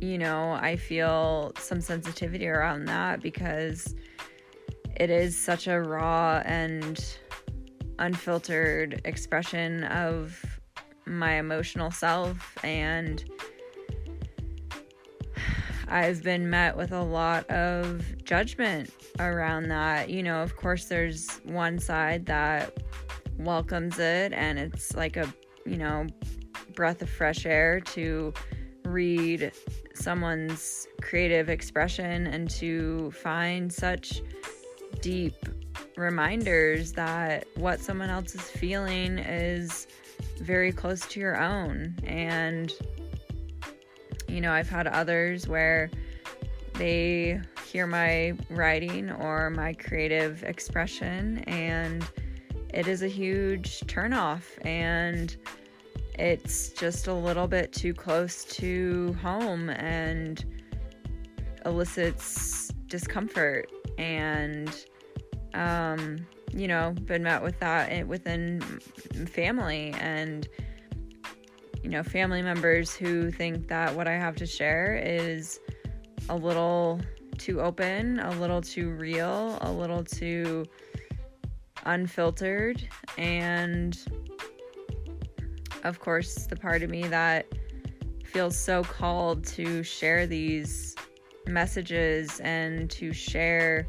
you 0.00 0.18
know 0.18 0.52
i 0.52 0.76
feel 0.76 1.52
some 1.58 1.80
sensitivity 1.80 2.48
around 2.48 2.84
that 2.84 3.20
because 3.20 3.94
it 4.96 5.10
is 5.10 5.36
such 5.36 5.66
a 5.66 5.80
raw 5.80 6.42
and 6.44 7.18
unfiltered 7.98 9.00
expression 9.04 9.84
of 9.84 10.44
my 11.06 11.34
emotional 11.34 11.90
self 11.90 12.56
and 12.64 13.24
I've 15.92 16.22
been 16.22 16.48
met 16.48 16.74
with 16.74 16.92
a 16.92 17.02
lot 17.02 17.44
of 17.50 18.24
judgment 18.24 18.90
around 19.18 19.68
that. 19.68 20.08
You 20.08 20.22
know, 20.22 20.42
of 20.42 20.56
course, 20.56 20.86
there's 20.86 21.28
one 21.44 21.78
side 21.78 22.24
that 22.26 22.78
welcomes 23.38 23.98
it, 23.98 24.32
and 24.32 24.58
it's 24.58 24.94
like 24.94 25.16
a, 25.16 25.32
you 25.64 25.76
know, 25.76 26.06
breath 26.74 27.02
of 27.02 27.10
fresh 27.10 27.46
air 27.46 27.80
to 27.80 28.32
read 28.84 29.52
someone's 29.94 30.88
creative 31.00 31.48
expression 31.48 32.26
and 32.26 32.50
to 32.50 33.10
find 33.12 33.72
such 33.72 34.22
deep 35.00 35.34
reminders 35.96 36.92
that 36.92 37.46
what 37.56 37.80
someone 37.80 38.10
else 38.10 38.34
is 38.34 38.42
feeling 38.42 39.18
is 39.18 39.86
very 40.38 40.72
close 40.72 41.00
to 41.06 41.20
your 41.20 41.40
own. 41.40 41.94
And, 42.04 42.72
you 44.28 44.40
know, 44.40 44.52
I've 44.52 44.68
had 44.68 44.86
others 44.86 45.46
where 45.46 45.90
they 46.74 47.40
hear 47.70 47.86
my 47.86 48.32
writing 48.50 49.10
or 49.10 49.50
my 49.50 49.74
creative 49.74 50.42
expression 50.42 51.38
and 51.46 52.04
it 52.72 52.88
is 52.88 53.02
a 53.02 53.08
huge 53.08 53.80
turnoff 53.80 54.42
and 54.66 55.36
it's 56.18 56.70
just 56.70 57.06
a 57.06 57.14
little 57.14 57.46
bit 57.46 57.72
too 57.72 57.94
close 57.94 58.44
to 58.44 59.14
home 59.22 59.70
and 59.70 60.44
elicits 61.64 62.68
discomfort. 62.86 63.70
And 63.98 64.74
um, 65.54 66.26
you 66.54 66.68
know, 66.68 66.94
been 67.04 67.22
met 67.22 67.42
with 67.42 67.58
that 67.60 68.06
within 68.06 68.60
family 68.60 69.94
and, 69.98 70.48
you 71.82 71.88
know, 71.88 72.02
family 72.02 72.42
members 72.42 72.94
who 72.94 73.30
think 73.30 73.68
that 73.68 73.94
what 73.94 74.06
I 74.06 74.12
have 74.12 74.36
to 74.36 74.46
share 74.46 75.00
is 75.02 75.60
a 76.28 76.36
little 76.36 77.00
too 77.38 77.60
open, 77.60 78.18
a 78.20 78.30
little 78.38 78.60
too 78.60 78.90
real, 78.90 79.58
a 79.62 79.72
little 79.72 80.04
too 80.04 80.64
unfiltered. 81.84 82.86
And 83.18 83.98
of 85.84 86.00
course, 86.00 86.46
the 86.46 86.56
part 86.56 86.82
of 86.82 86.90
me 86.90 87.02
that 87.08 87.46
feels 88.24 88.56
so 88.56 88.82
called 88.82 89.44
to 89.44 89.82
share 89.82 90.26
these 90.26 90.96
messages 91.46 92.40
and 92.40 92.90
to 92.90 93.12
share 93.12 93.86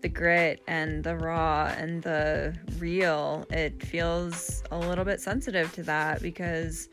the 0.00 0.08
grit 0.08 0.62
and 0.66 1.02
the 1.02 1.16
raw 1.16 1.72
and 1.76 2.02
the 2.02 2.56
real, 2.78 3.44
it 3.50 3.82
feels 3.82 4.62
a 4.70 4.78
little 4.78 5.04
bit 5.04 5.20
sensitive 5.20 5.72
to 5.72 5.82
that 5.82 6.22
because 6.22 6.88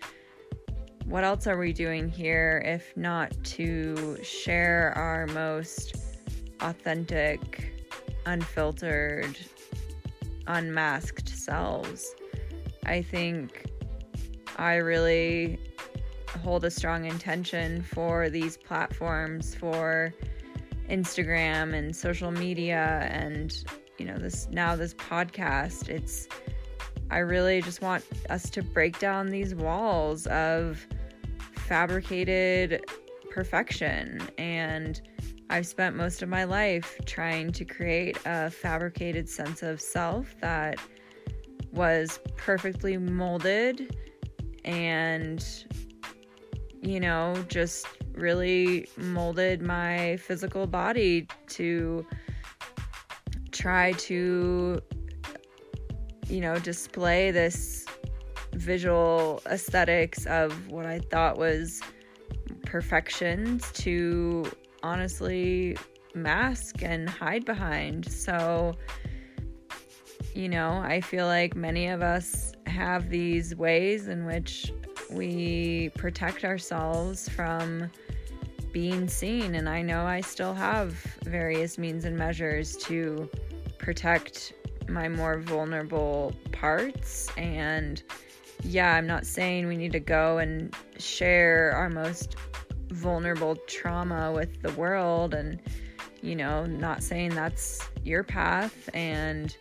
what 1.05 1.23
else 1.23 1.45
are 1.45 1.57
we 1.57 1.71
doing 1.71 2.09
here 2.09 2.63
if 2.65 2.95
not 2.97 3.31
to 3.43 4.17
share 4.23 4.91
our 4.95 5.27
most 5.27 5.95
authentic, 6.61 7.73
unfiltered, 8.25 9.37
unmasked 10.47 11.29
selves? 11.29 12.15
I 12.85 13.01
think 13.01 13.65
I 14.57 14.75
really 14.75 15.59
hold 16.43 16.65
a 16.65 16.71
strong 16.71 17.05
intention 17.05 17.81
for 17.81 18.29
these 18.29 18.57
platforms 18.57 19.55
for 19.55 20.13
Instagram 20.89 21.73
and 21.73 21.95
social 21.95 22.31
media 22.31 23.07
and 23.11 23.63
you 23.97 24.05
know 24.05 24.17
this 24.17 24.47
now 24.51 24.75
this 24.75 24.93
podcast 24.93 25.89
it's 25.89 26.27
I 27.09 27.19
really 27.19 27.61
just 27.61 27.81
want 27.81 28.03
us 28.29 28.49
to 28.51 28.61
break 28.61 28.99
down 28.99 29.27
these 29.29 29.55
walls 29.55 30.27
of 30.27 30.85
fabricated 31.53 32.83
perfection 33.29 34.21
and 34.37 35.01
I've 35.49 35.67
spent 35.67 35.95
most 35.95 36.21
of 36.21 36.29
my 36.29 36.43
life 36.43 36.97
trying 37.05 37.51
to 37.53 37.65
create 37.65 38.17
a 38.25 38.49
fabricated 38.49 39.29
sense 39.29 39.63
of 39.63 39.79
self 39.79 40.35
that 40.41 40.79
was 41.71 42.19
perfectly 42.35 42.97
molded 42.97 43.95
and 44.63 45.45
you 46.81 46.99
know 46.99 47.35
just 47.49 47.85
really 48.13 48.87
molded 48.97 49.61
my 49.61 50.17
physical 50.17 50.65
body 50.65 51.27
to 51.47 52.05
try 53.55 53.93
to, 53.93 54.81
you 56.27 56.41
know, 56.41 56.59
display 56.59 57.31
this 57.31 57.85
visual 58.53 59.41
aesthetics 59.45 60.25
of 60.25 60.69
what 60.69 60.85
I 60.85 60.99
thought 60.99 61.37
was 61.37 61.81
perfections 62.65 63.71
to 63.73 64.45
honestly 64.85 65.75
mask 66.13 66.83
and 66.83 67.09
hide 67.09 67.43
behind. 67.43 68.09
So, 68.09 68.75
you 70.35 70.47
know, 70.47 70.73
I 70.85 71.01
feel 71.01 71.25
like 71.25 71.55
many 71.55 71.87
of 71.87 72.03
us 72.03 72.53
have 72.67 73.09
these 73.09 73.55
ways 73.55 74.07
in 74.07 74.25
which 74.25 74.71
we 75.11 75.89
protect 75.95 76.45
ourselves 76.45 77.27
from 77.27 77.89
being 78.71 79.07
seen. 79.07 79.55
And 79.55 79.67
I 79.67 79.81
know 79.81 80.05
I 80.05 80.21
still 80.21 80.53
have 80.53 80.93
various 81.23 81.77
means 81.77 82.05
and 82.05 82.15
measures 82.15 82.77
to 82.77 83.27
protect 83.79 84.53
my 84.87 85.09
more 85.09 85.39
vulnerable 85.39 86.33
parts. 86.51 87.27
And 87.37 88.03
yeah, 88.63 88.93
I'm 88.93 89.07
not 89.07 89.25
saying 89.25 89.67
we 89.67 89.77
need 89.77 89.93
to 89.93 89.99
go 89.99 90.37
and 90.37 90.75
share 90.99 91.71
our 91.75 91.89
most 91.89 92.35
vulnerable 92.89 93.55
trauma 93.67 94.31
with 94.31 94.61
the 94.61 94.71
world 94.73 95.33
and 95.33 95.61
you 96.21 96.35
know, 96.35 96.65
not 96.65 97.03
saying 97.03 97.35
that's 97.35 97.87
your 98.03 98.23
path 98.23 98.89
and 98.95 99.55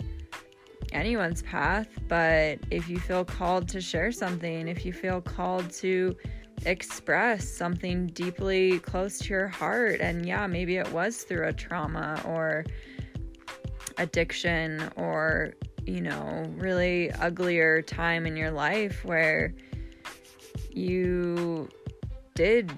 anyone's 0.92 1.42
path, 1.42 1.88
but 2.08 2.58
if 2.70 2.88
you 2.88 2.98
feel 2.98 3.24
called 3.24 3.68
to 3.68 3.80
share 3.80 4.10
something, 4.10 4.66
if 4.68 4.86
you 4.86 4.92
feel 4.92 5.20
called 5.20 5.70
to 5.70 6.16
express 6.64 7.48
something 7.48 8.06
deeply 8.08 8.78
close 8.78 9.18
to 9.18 9.28
your 9.28 9.48
heart. 9.48 10.00
And 10.00 10.24
yeah, 10.24 10.46
maybe 10.46 10.76
it 10.76 10.90
was 10.92 11.22
through 11.22 11.48
a 11.48 11.52
trauma 11.52 12.22
or 12.24 12.64
addiction 13.98 14.90
or, 14.96 15.54
you 15.86 16.00
know, 16.00 16.44
really 16.56 17.12
uglier 17.12 17.82
time 17.82 18.26
in 18.26 18.36
your 18.36 18.50
life 18.50 19.04
where 19.04 19.54
you 20.70 21.68
did 22.34 22.72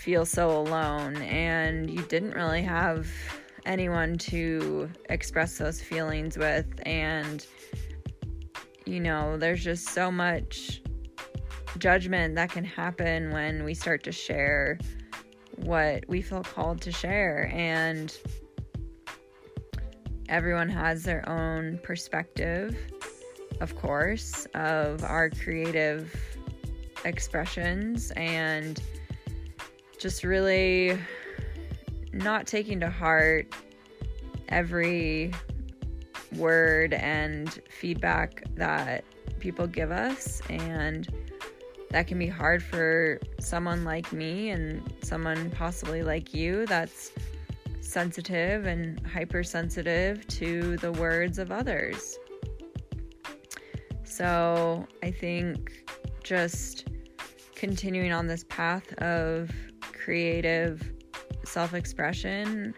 feel 0.00 0.24
so 0.24 0.50
alone 0.50 1.14
and 1.16 1.90
you 1.90 2.00
didn't 2.04 2.32
really 2.32 2.62
have 2.62 3.06
anyone 3.66 4.16
to 4.16 4.88
express 5.10 5.58
those 5.58 5.78
feelings 5.82 6.38
with 6.38 6.66
and 6.86 7.46
you 8.86 8.98
know 8.98 9.36
there's 9.36 9.62
just 9.62 9.90
so 9.90 10.10
much 10.10 10.80
judgment 11.76 12.34
that 12.34 12.50
can 12.50 12.64
happen 12.64 13.30
when 13.30 13.62
we 13.62 13.74
start 13.74 14.02
to 14.02 14.10
share 14.10 14.78
what 15.56 16.02
we 16.08 16.22
feel 16.22 16.42
called 16.42 16.80
to 16.80 16.90
share 16.90 17.52
and 17.54 18.16
everyone 20.30 20.70
has 20.70 21.02
their 21.02 21.28
own 21.28 21.78
perspective 21.82 22.74
of 23.60 23.76
course 23.76 24.46
of 24.54 25.04
our 25.04 25.28
creative 25.28 26.10
expressions 27.04 28.12
and 28.12 28.82
just 30.00 30.24
really 30.24 30.98
not 32.14 32.46
taking 32.46 32.80
to 32.80 32.88
heart 32.88 33.54
every 34.48 35.30
word 36.36 36.94
and 36.94 37.60
feedback 37.68 38.42
that 38.54 39.04
people 39.40 39.66
give 39.66 39.90
us 39.90 40.40
and 40.48 41.08
that 41.90 42.06
can 42.06 42.18
be 42.18 42.26
hard 42.26 42.62
for 42.62 43.20
someone 43.40 43.84
like 43.84 44.10
me 44.12 44.48
and 44.48 44.92
someone 45.02 45.50
possibly 45.50 46.02
like 46.02 46.32
you 46.32 46.64
that's 46.66 47.12
sensitive 47.82 48.64
and 48.64 49.04
hypersensitive 49.06 50.26
to 50.28 50.78
the 50.78 50.92
words 50.92 51.38
of 51.38 51.52
others. 51.52 52.16
So 54.04 54.86
I 55.02 55.10
think 55.10 55.84
just 56.22 56.88
continuing 57.54 58.12
on 58.12 58.26
this 58.26 58.44
path 58.44 58.92
of 58.98 59.50
creative 60.10 60.92
self 61.44 61.72
expression 61.72 62.74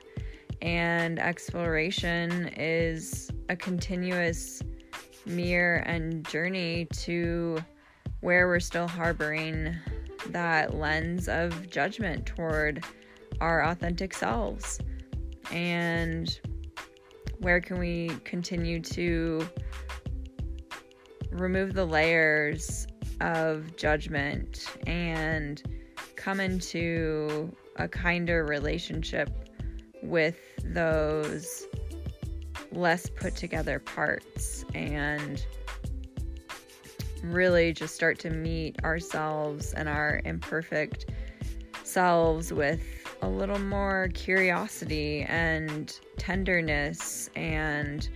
and 0.60 1.18
exploration 1.18 2.48
is 2.58 3.30
a 3.48 3.56
continuous 3.56 4.60
mirror 5.24 5.76
and 5.76 6.28
journey 6.28 6.86
to 6.92 7.56
where 8.20 8.48
we're 8.48 8.60
still 8.60 8.86
harboring 8.86 9.74
that 10.26 10.74
lens 10.74 11.26
of 11.26 11.70
judgment 11.70 12.26
toward 12.26 12.84
our 13.40 13.64
authentic 13.64 14.12
selves. 14.12 14.78
And 15.50 16.38
where 17.38 17.62
can 17.62 17.78
we 17.78 18.10
continue 18.24 18.78
to 18.78 19.48
remove 21.30 21.72
the 21.72 21.86
layers 21.86 22.86
of 23.22 23.74
judgment 23.78 24.66
and 24.86 25.62
come 26.22 26.38
into 26.38 27.52
a 27.76 27.88
kinder 27.88 28.44
relationship 28.44 29.28
with 30.02 30.36
those 30.62 31.66
less 32.70 33.10
put 33.10 33.34
together 33.34 33.80
parts 33.80 34.64
and 34.72 35.44
really 37.24 37.72
just 37.72 37.94
start 37.94 38.20
to 38.20 38.30
meet 38.30 38.76
ourselves 38.84 39.72
and 39.74 39.88
our 39.88 40.20
imperfect 40.24 41.06
selves 41.82 42.52
with 42.52 42.82
a 43.22 43.28
little 43.28 43.58
more 43.58 44.08
curiosity 44.14 45.22
and 45.22 45.98
tenderness 46.18 47.30
and 47.34 48.08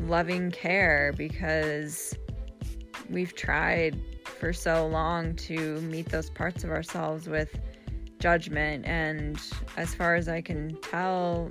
loving 0.00 0.50
care 0.50 1.12
because 1.16 2.16
we've 3.08 3.34
tried 3.34 3.96
for 4.40 4.52
so 4.54 4.86
long 4.86 5.36
to 5.36 5.80
meet 5.82 6.08
those 6.08 6.30
parts 6.30 6.64
of 6.64 6.70
ourselves 6.70 7.28
with 7.28 7.60
judgment. 8.18 8.86
And 8.86 9.38
as 9.76 9.94
far 9.94 10.14
as 10.14 10.28
I 10.28 10.40
can 10.40 10.76
tell, 10.80 11.50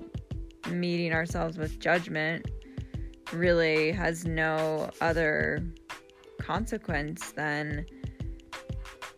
meeting 0.70 1.14
ourselves 1.14 1.58
with 1.58 1.80
judgment 1.80 2.50
really 3.32 3.92
has 3.92 4.26
no 4.26 4.90
other 5.02 5.64
consequence 6.40 7.32
than 7.32 7.86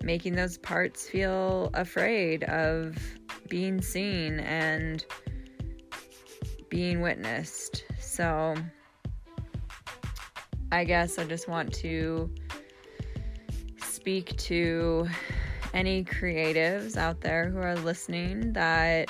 making 0.03 0.35
those 0.35 0.57
parts 0.57 1.07
feel 1.07 1.69
afraid 1.73 2.43
of 2.45 2.97
being 3.47 3.81
seen 3.81 4.39
and 4.41 5.05
being 6.69 7.01
witnessed. 7.01 7.85
So 7.99 8.55
I 10.71 10.83
guess 10.83 11.17
I 11.17 11.25
just 11.25 11.47
want 11.47 11.73
to 11.75 12.33
speak 14.01 14.35
to 14.35 15.07
any 15.75 16.03
creatives 16.03 16.97
out 16.97 17.21
there 17.21 17.51
who 17.51 17.59
are 17.59 17.75
listening 17.75 18.51
that 18.51 19.07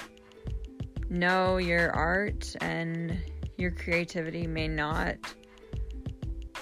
know 1.09 1.55
your 1.55 1.91
art 1.91 2.53
and 2.59 3.17
your 3.57 3.71
creativity 3.71 4.45
may 4.45 4.67
not 4.67 5.15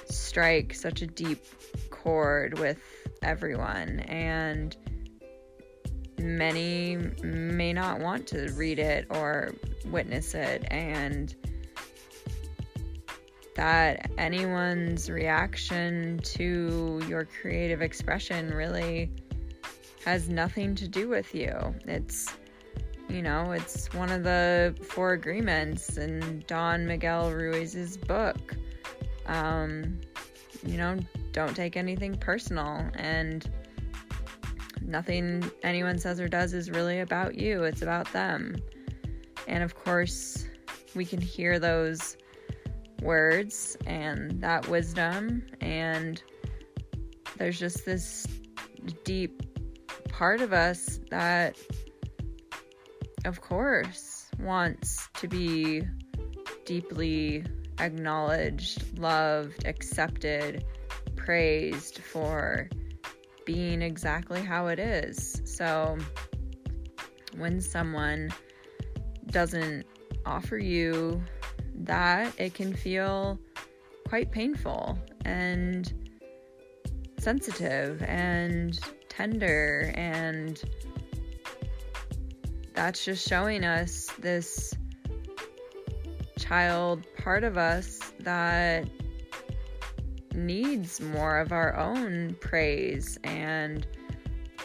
strike 0.05 0.75
such 0.75 1.01
a 1.01 1.07
deep 1.07 1.43
chord 1.89 2.59
with 2.59 2.83
everyone. 3.23 4.01
And 4.01 4.77
many 6.19 6.97
may 7.23 7.73
not 7.73 7.99
want 7.99 8.27
to 8.27 8.51
read 8.51 8.77
it 8.77 9.07
or 9.09 9.55
witness 9.87 10.35
it. 10.35 10.65
And 10.69 11.33
that 13.59 14.09
anyone's 14.17 15.09
reaction 15.09 16.17
to 16.23 17.01
your 17.09 17.25
creative 17.25 17.81
expression 17.81 18.53
really 18.53 19.11
has 20.05 20.29
nothing 20.29 20.75
to 20.75 20.87
do 20.87 21.09
with 21.09 21.35
you. 21.35 21.51
It's, 21.85 22.37
you 23.09 23.21
know, 23.21 23.51
it's 23.51 23.93
one 23.93 24.13
of 24.13 24.23
the 24.23 24.73
four 24.81 25.11
agreements 25.11 25.97
in 25.97 26.41
Don 26.47 26.85
Miguel 26.85 27.33
Ruiz's 27.33 27.97
book. 27.97 28.55
Um, 29.25 29.99
you 30.65 30.77
know, 30.77 30.97
don't 31.33 31.53
take 31.53 31.75
anything 31.75 32.15
personal 32.15 32.89
and 32.95 33.51
nothing 34.81 35.51
anyone 35.63 35.99
says 35.99 36.21
or 36.21 36.29
does 36.29 36.53
is 36.53 36.71
really 36.71 37.01
about 37.01 37.35
you, 37.35 37.65
it's 37.65 37.81
about 37.81 38.09
them. 38.13 38.55
And 39.49 39.63
of 39.63 39.75
course, 39.75 40.47
we 40.95 41.03
can 41.03 41.19
hear 41.19 41.59
those 41.59 42.15
words 43.01 43.77
and 43.85 44.41
that 44.41 44.67
wisdom, 44.67 45.43
and 45.61 46.21
there's 47.37 47.59
just 47.59 47.85
this 47.85 48.25
deep 49.03 49.43
part 50.09 50.41
of 50.41 50.53
us 50.53 50.99
that, 51.09 51.57
of 53.25 53.41
course, 53.41 54.29
wants 54.39 55.07
to 55.15 55.27
be 55.27 55.83
deeply 56.65 57.45
acknowledged, 57.79 58.97
loved, 58.99 59.65
accepted, 59.65 60.65
praised 61.15 61.99
for 61.99 62.69
being 63.45 63.81
exactly 63.81 64.41
how 64.41 64.67
it 64.67 64.79
is. 64.79 65.41
So 65.45 65.97
when 67.37 67.61
someone 67.61 68.31
doesn't 69.27 69.85
offer 70.25 70.57
you 70.57 71.23
that, 71.79 72.33
it 72.39 72.53
can 72.53 72.73
feel 72.73 73.39
quite 74.07 74.31
painful 74.31 74.97
and 75.25 75.93
sensitive 77.17 78.01
and 78.03 78.79
tender 79.09 79.91
and 79.95 80.63
that's 82.73 83.03
just 83.03 83.27
showing 83.27 83.63
us 83.65 84.07
this 84.19 84.73
child 86.37 87.05
part 87.17 87.43
of 87.43 87.57
us 87.57 87.99
that 88.21 88.87
needs 90.33 91.01
more 91.01 91.39
of 91.39 91.51
our 91.51 91.75
own 91.75 92.35
praise 92.39 93.19
and 93.23 93.85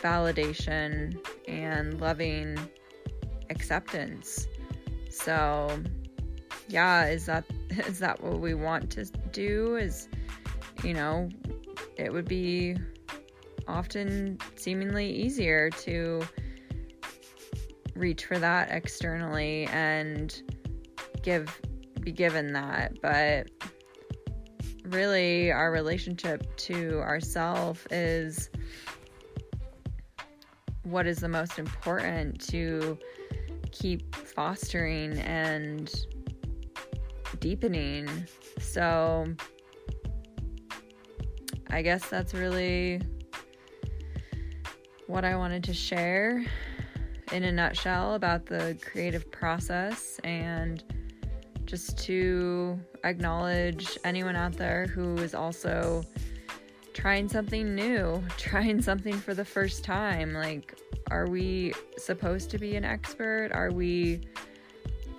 validation 0.02 1.18
and 1.48 2.00
loving 2.00 2.56
acceptance. 3.50 4.46
So, 5.10 5.82
yeah, 6.68 7.06
is 7.06 7.26
that 7.26 7.44
is 7.70 7.98
that 7.98 8.22
what 8.22 8.40
we 8.40 8.54
want 8.54 8.90
to 8.92 9.04
do? 9.32 9.76
Is 9.76 10.08
you 10.82 10.94
know, 10.94 11.28
it 11.96 12.12
would 12.12 12.28
be 12.28 12.76
often 13.66 14.38
seemingly 14.56 15.10
easier 15.10 15.70
to 15.70 16.22
reach 17.94 18.26
for 18.26 18.38
that 18.38 18.70
externally 18.70 19.66
and 19.66 20.42
give 21.22 21.60
be 22.00 22.12
given 22.12 22.52
that. 22.52 23.00
But 23.00 23.48
really 24.84 25.50
our 25.50 25.72
relationship 25.72 26.54
to 26.56 27.00
ourself 27.00 27.86
is 27.90 28.50
what 30.82 31.06
is 31.06 31.18
the 31.18 31.28
most 31.28 31.58
important 31.58 32.40
to 32.48 32.98
keep 33.72 34.14
fostering 34.14 35.18
and 35.20 35.92
deepening 37.40 38.08
so 38.58 39.26
i 41.70 41.82
guess 41.82 42.08
that's 42.08 42.34
really 42.34 43.00
what 45.06 45.24
I 45.24 45.36
wanted 45.36 45.62
to 45.64 45.74
share 45.74 46.44
in 47.32 47.44
a 47.44 47.52
nutshell 47.52 48.14
about 48.14 48.46
the 48.46 48.78
creative 48.80 49.30
process 49.30 50.18
and 50.24 50.82
just 51.64 51.98
to 52.04 52.78
acknowledge 53.04 53.98
anyone 54.04 54.36
out 54.36 54.54
there 54.54 54.86
who 54.86 55.16
is 55.16 55.34
also 55.34 56.04
trying 56.92 57.28
something 57.28 57.74
new, 57.74 58.22
trying 58.38 58.80
something 58.80 59.14
for 59.14 59.34
the 59.34 59.44
first 59.44 59.84
time. 59.84 60.32
Like, 60.32 60.78
are 61.10 61.28
we 61.28 61.74
supposed 61.98 62.50
to 62.50 62.58
be 62.58 62.76
an 62.76 62.84
expert? 62.84 63.50
Are 63.52 63.70
we 63.70 64.22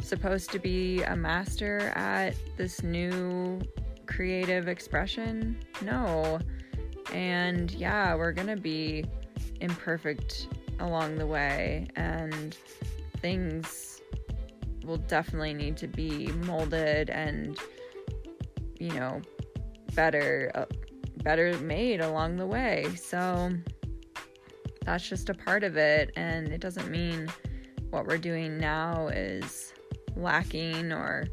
supposed 0.08 0.52
to 0.52 0.60
be 0.60 1.02
a 1.04 1.16
master 1.16 1.92
at 1.96 2.36
this 2.58 2.84
new 2.84 3.62
creative 4.06 4.68
expression? 4.68 5.58
No. 5.82 6.40
And 7.14 7.72
yeah, 7.72 8.16
we're 8.16 8.32
going 8.32 8.48
to 8.48 8.58
be 8.58 9.06
imperfect 9.62 10.48
along 10.80 11.18
the 11.18 11.28
way, 11.28 11.88
and 11.96 12.58
things 13.18 14.02
will 14.84 14.98
definitely 14.98 15.54
need 15.54 15.78
to 15.78 15.88
be 15.88 16.28
molded 16.28 17.10
and, 17.10 17.58
you 18.80 18.92
know, 18.92 19.22
better. 19.94 20.52
Uh, 20.56 20.66
better 21.26 21.58
made 21.58 22.02
along 22.02 22.38
the 22.38 22.46
way. 22.46 22.86
So 22.96 23.52
that's 24.86 25.10
just 25.10 25.30
a 25.30 25.34
part 25.34 25.64
of 25.64 25.76
it. 25.76 26.12
And 26.16 26.50
it 26.50 26.62
doesn't 26.62 26.90
mean 26.90 27.28
what 27.90 28.06
we're 28.06 28.20
doing 28.20 28.60
now 28.60 29.08
is 29.08 29.74
lacking 30.16 30.92
or 30.92 31.28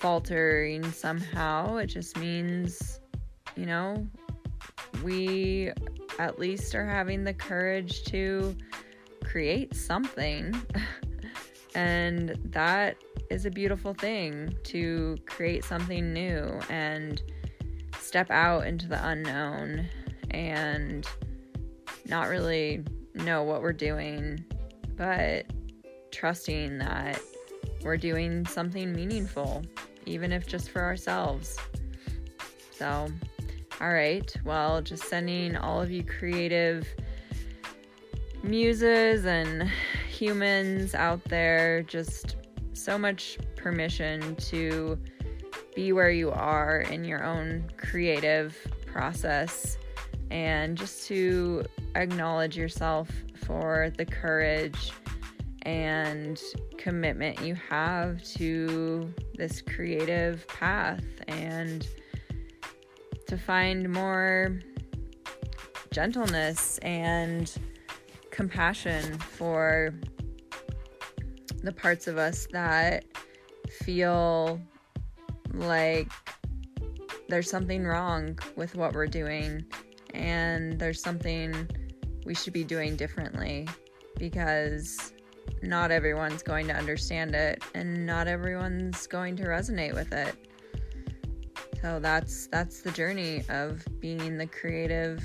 faltering 0.00 0.90
somehow. 0.92 1.76
It 1.76 1.86
just 1.86 2.16
means, 2.16 3.00
you 3.56 3.66
know, 3.66 4.06
we 5.02 5.70
at 6.18 6.38
least 6.38 6.74
are 6.74 6.86
having 6.86 7.24
the 7.24 7.34
courage 7.34 8.04
to 8.04 8.56
create 9.24 9.74
something. 9.74 10.54
and 11.74 12.36
that 12.44 12.96
is 13.30 13.46
a 13.46 13.50
beautiful 13.50 13.94
thing 13.94 14.54
to 14.64 15.16
create 15.26 15.64
something 15.64 16.12
new 16.12 16.60
and 16.68 17.22
step 17.98 18.30
out 18.30 18.66
into 18.66 18.88
the 18.88 19.06
unknown 19.06 19.86
and 20.30 21.06
not 22.06 22.28
really 22.28 22.84
know 23.14 23.42
what 23.42 23.62
we're 23.62 23.72
doing, 23.72 24.44
but 24.96 25.46
trusting 26.10 26.78
that 26.78 27.20
we're 27.84 27.96
doing 27.96 28.46
something 28.46 28.92
meaningful, 28.92 29.62
even 30.06 30.32
if 30.32 30.46
just 30.46 30.70
for 30.70 30.82
ourselves. 30.82 31.56
So, 32.70 33.08
all 33.80 33.92
right, 33.92 34.34
well, 34.44 34.82
just 34.82 35.04
sending 35.04 35.56
all 35.56 35.80
of 35.80 35.90
you 35.90 36.04
creative 36.04 36.86
muses 38.42 39.24
and 39.24 39.70
humans 40.08 40.94
out 40.94 41.22
there 41.24 41.82
just 41.82 42.36
so 42.72 42.98
much 42.98 43.38
permission 43.56 44.34
to 44.36 44.98
be 45.74 45.92
where 45.92 46.10
you 46.10 46.30
are 46.30 46.80
in 46.80 47.04
your 47.04 47.24
own 47.24 47.64
creative 47.76 48.56
process 48.86 49.78
and 50.30 50.76
just 50.76 51.06
to 51.06 51.64
acknowledge 51.94 52.56
yourself 52.56 53.10
for 53.34 53.90
the 53.96 54.04
courage 54.04 54.92
and 55.62 56.40
commitment 56.76 57.40
you 57.40 57.54
have 57.54 58.22
to 58.22 59.12
this 59.34 59.62
creative 59.62 60.46
path 60.48 61.04
and 61.28 61.86
to 63.26 63.36
find 63.38 63.92
more 63.92 64.60
gentleness 65.90 66.78
and 66.78 67.54
compassion 68.30 69.18
for 69.18 69.94
the 71.62 71.72
parts 71.72 72.08
of 72.08 72.18
us 72.18 72.46
that 72.52 73.04
feel 73.82 74.60
like 75.54 76.10
there's 77.28 77.48
something 77.48 77.84
wrong 77.84 78.38
with 78.56 78.74
what 78.74 78.94
we're 78.94 79.06
doing 79.06 79.64
and 80.12 80.78
there's 80.78 81.00
something 81.00 81.68
we 82.24 82.34
should 82.34 82.52
be 82.52 82.64
doing 82.64 82.96
differently 82.96 83.68
because 84.18 85.11
not 85.62 85.90
everyone's 85.90 86.42
going 86.42 86.66
to 86.66 86.74
understand 86.74 87.34
it 87.34 87.62
and 87.74 88.04
not 88.04 88.26
everyone's 88.26 89.06
going 89.06 89.36
to 89.36 89.44
resonate 89.44 89.94
with 89.94 90.12
it. 90.12 90.34
So 91.80 91.98
that's 92.00 92.46
that's 92.48 92.82
the 92.82 92.90
journey 92.90 93.44
of 93.48 93.84
being 94.00 94.38
the 94.38 94.46
creative 94.46 95.24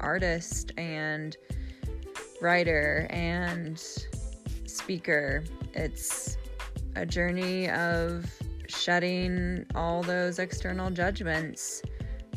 artist 0.00 0.72
and 0.76 1.36
writer 2.40 3.06
and 3.10 3.82
speaker. 4.66 5.44
It's 5.72 6.36
a 6.96 7.06
journey 7.06 7.70
of 7.70 8.30
shedding 8.68 9.66
all 9.74 10.02
those 10.02 10.38
external 10.38 10.90
judgments 10.90 11.82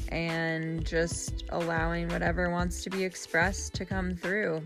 and 0.10 0.86
just 0.86 1.44
allowing 1.50 2.08
whatever 2.10 2.50
wants 2.50 2.84
to 2.84 2.90
be 2.90 3.04
expressed 3.04 3.74
to 3.76 3.86
come 3.86 4.16
through 4.16 4.62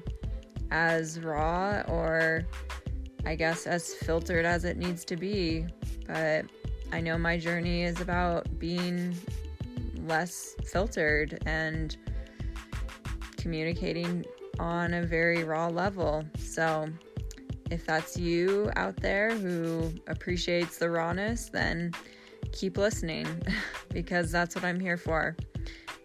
as 0.72 1.20
raw 1.20 1.82
or 1.88 2.46
I 3.26 3.36
guess 3.36 3.68
as 3.68 3.94
filtered 3.94 4.46
as 4.46 4.66
it 4.66 4.78
needs 4.78 5.06
to 5.06 5.16
be. 5.16 5.68
But 6.08 6.46
I 6.92 7.02
know 7.02 7.18
my 7.18 7.38
journey 7.38 7.84
is 7.84 8.02
about 8.02 8.60
being 8.60 9.16
less 10.06 10.56
filtered 10.66 11.42
and 11.46 11.96
communicating 13.38 14.26
on 14.60 14.94
a 14.94 15.04
very 15.04 15.44
raw 15.44 15.68
level. 15.68 16.24
So, 16.38 16.88
if 17.70 17.86
that's 17.86 18.18
you 18.18 18.70
out 18.76 18.98
there 18.98 19.34
who 19.34 19.94
appreciates 20.08 20.78
the 20.78 20.90
rawness, 20.90 21.50
then 21.50 21.92
keep 22.52 22.78
listening 22.78 23.28
because 23.90 24.32
that's 24.32 24.56
what 24.56 24.66
I'm 24.66 24.80
here 24.80 24.98
for. 24.98 25.38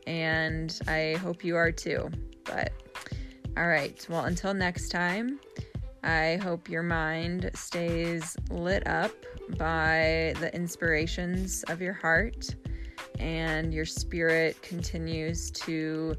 And 0.07 0.79
I 0.87 1.17
hope 1.21 1.45
you 1.45 1.57
are 1.57 1.73
too. 1.73 2.09
But 2.45 2.73
all 3.57 3.69
right, 3.69 4.07
well, 4.11 4.25
until 4.27 4.53
next 4.53 4.91
time, 4.91 5.41
I 6.05 6.39
hope 6.43 6.69
your 6.69 6.83
mind 6.83 7.51
stays 7.55 8.37
lit 8.51 8.87
up 8.87 9.13
by 9.57 10.35
the 10.41 10.51
inspirations 10.55 11.65
of 11.65 11.81
your 11.81 11.95
heart 11.95 12.55
and 13.19 13.73
your 13.73 13.87
spirit 13.87 14.61
continues 14.61 15.51
to 15.53 16.17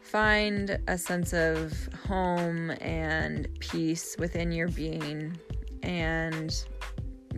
find 0.00 0.78
a 0.86 0.96
sense 0.96 1.32
of 1.32 1.88
home 2.06 2.70
and 2.80 3.48
peace 3.58 4.14
within 4.18 4.52
your 4.52 4.68
being. 4.68 5.36
And 5.82 6.54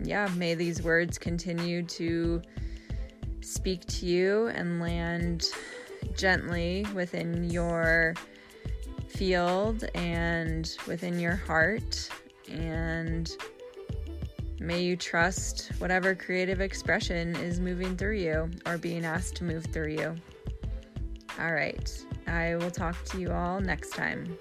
yeah, 0.03 0.29
may 0.35 0.53
these 0.53 0.83
words 0.83 1.17
continue 1.17 1.83
to 1.83 2.41
speak 3.41 3.83
to 3.87 4.05
you 4.05 4.47
and 4.47 4.79
land 4.79 5.47
gently 6.15 6.85
within 6.93 7.49
your 7.49 8.13
field 9.11 9.83
and 9.95 10.75
within 10.87 11.19
your 11.19 11.35
heart. 11.35 12.09
And 12.49 13.31
may 14.59 14.81
you 14.81 14.95
trust 14.95 15.71
whatever 15.77 16.15
creative 16.15 16.61
expression 16.61 17.35
is 17.35 17.59
moving 17.59 17.95
through 17.95 18.17
you 18.17 18.49
or 18.65 18.77
being 18.77 19.05
asked 19.05 19.35
to 19.37 19.43
move 19.43 19.65
through 19.65 19.91
you. 19.91 20.15
All 21.39 21.53
right. 21.53 22.05
I 22.27 22.55
will 22.55 22.71
talk 22.71 23.03
to 23.05 23.19
you 23.19 23.31
all 23.31 23.59
next 23.59 23.91
time. 23.91 24.37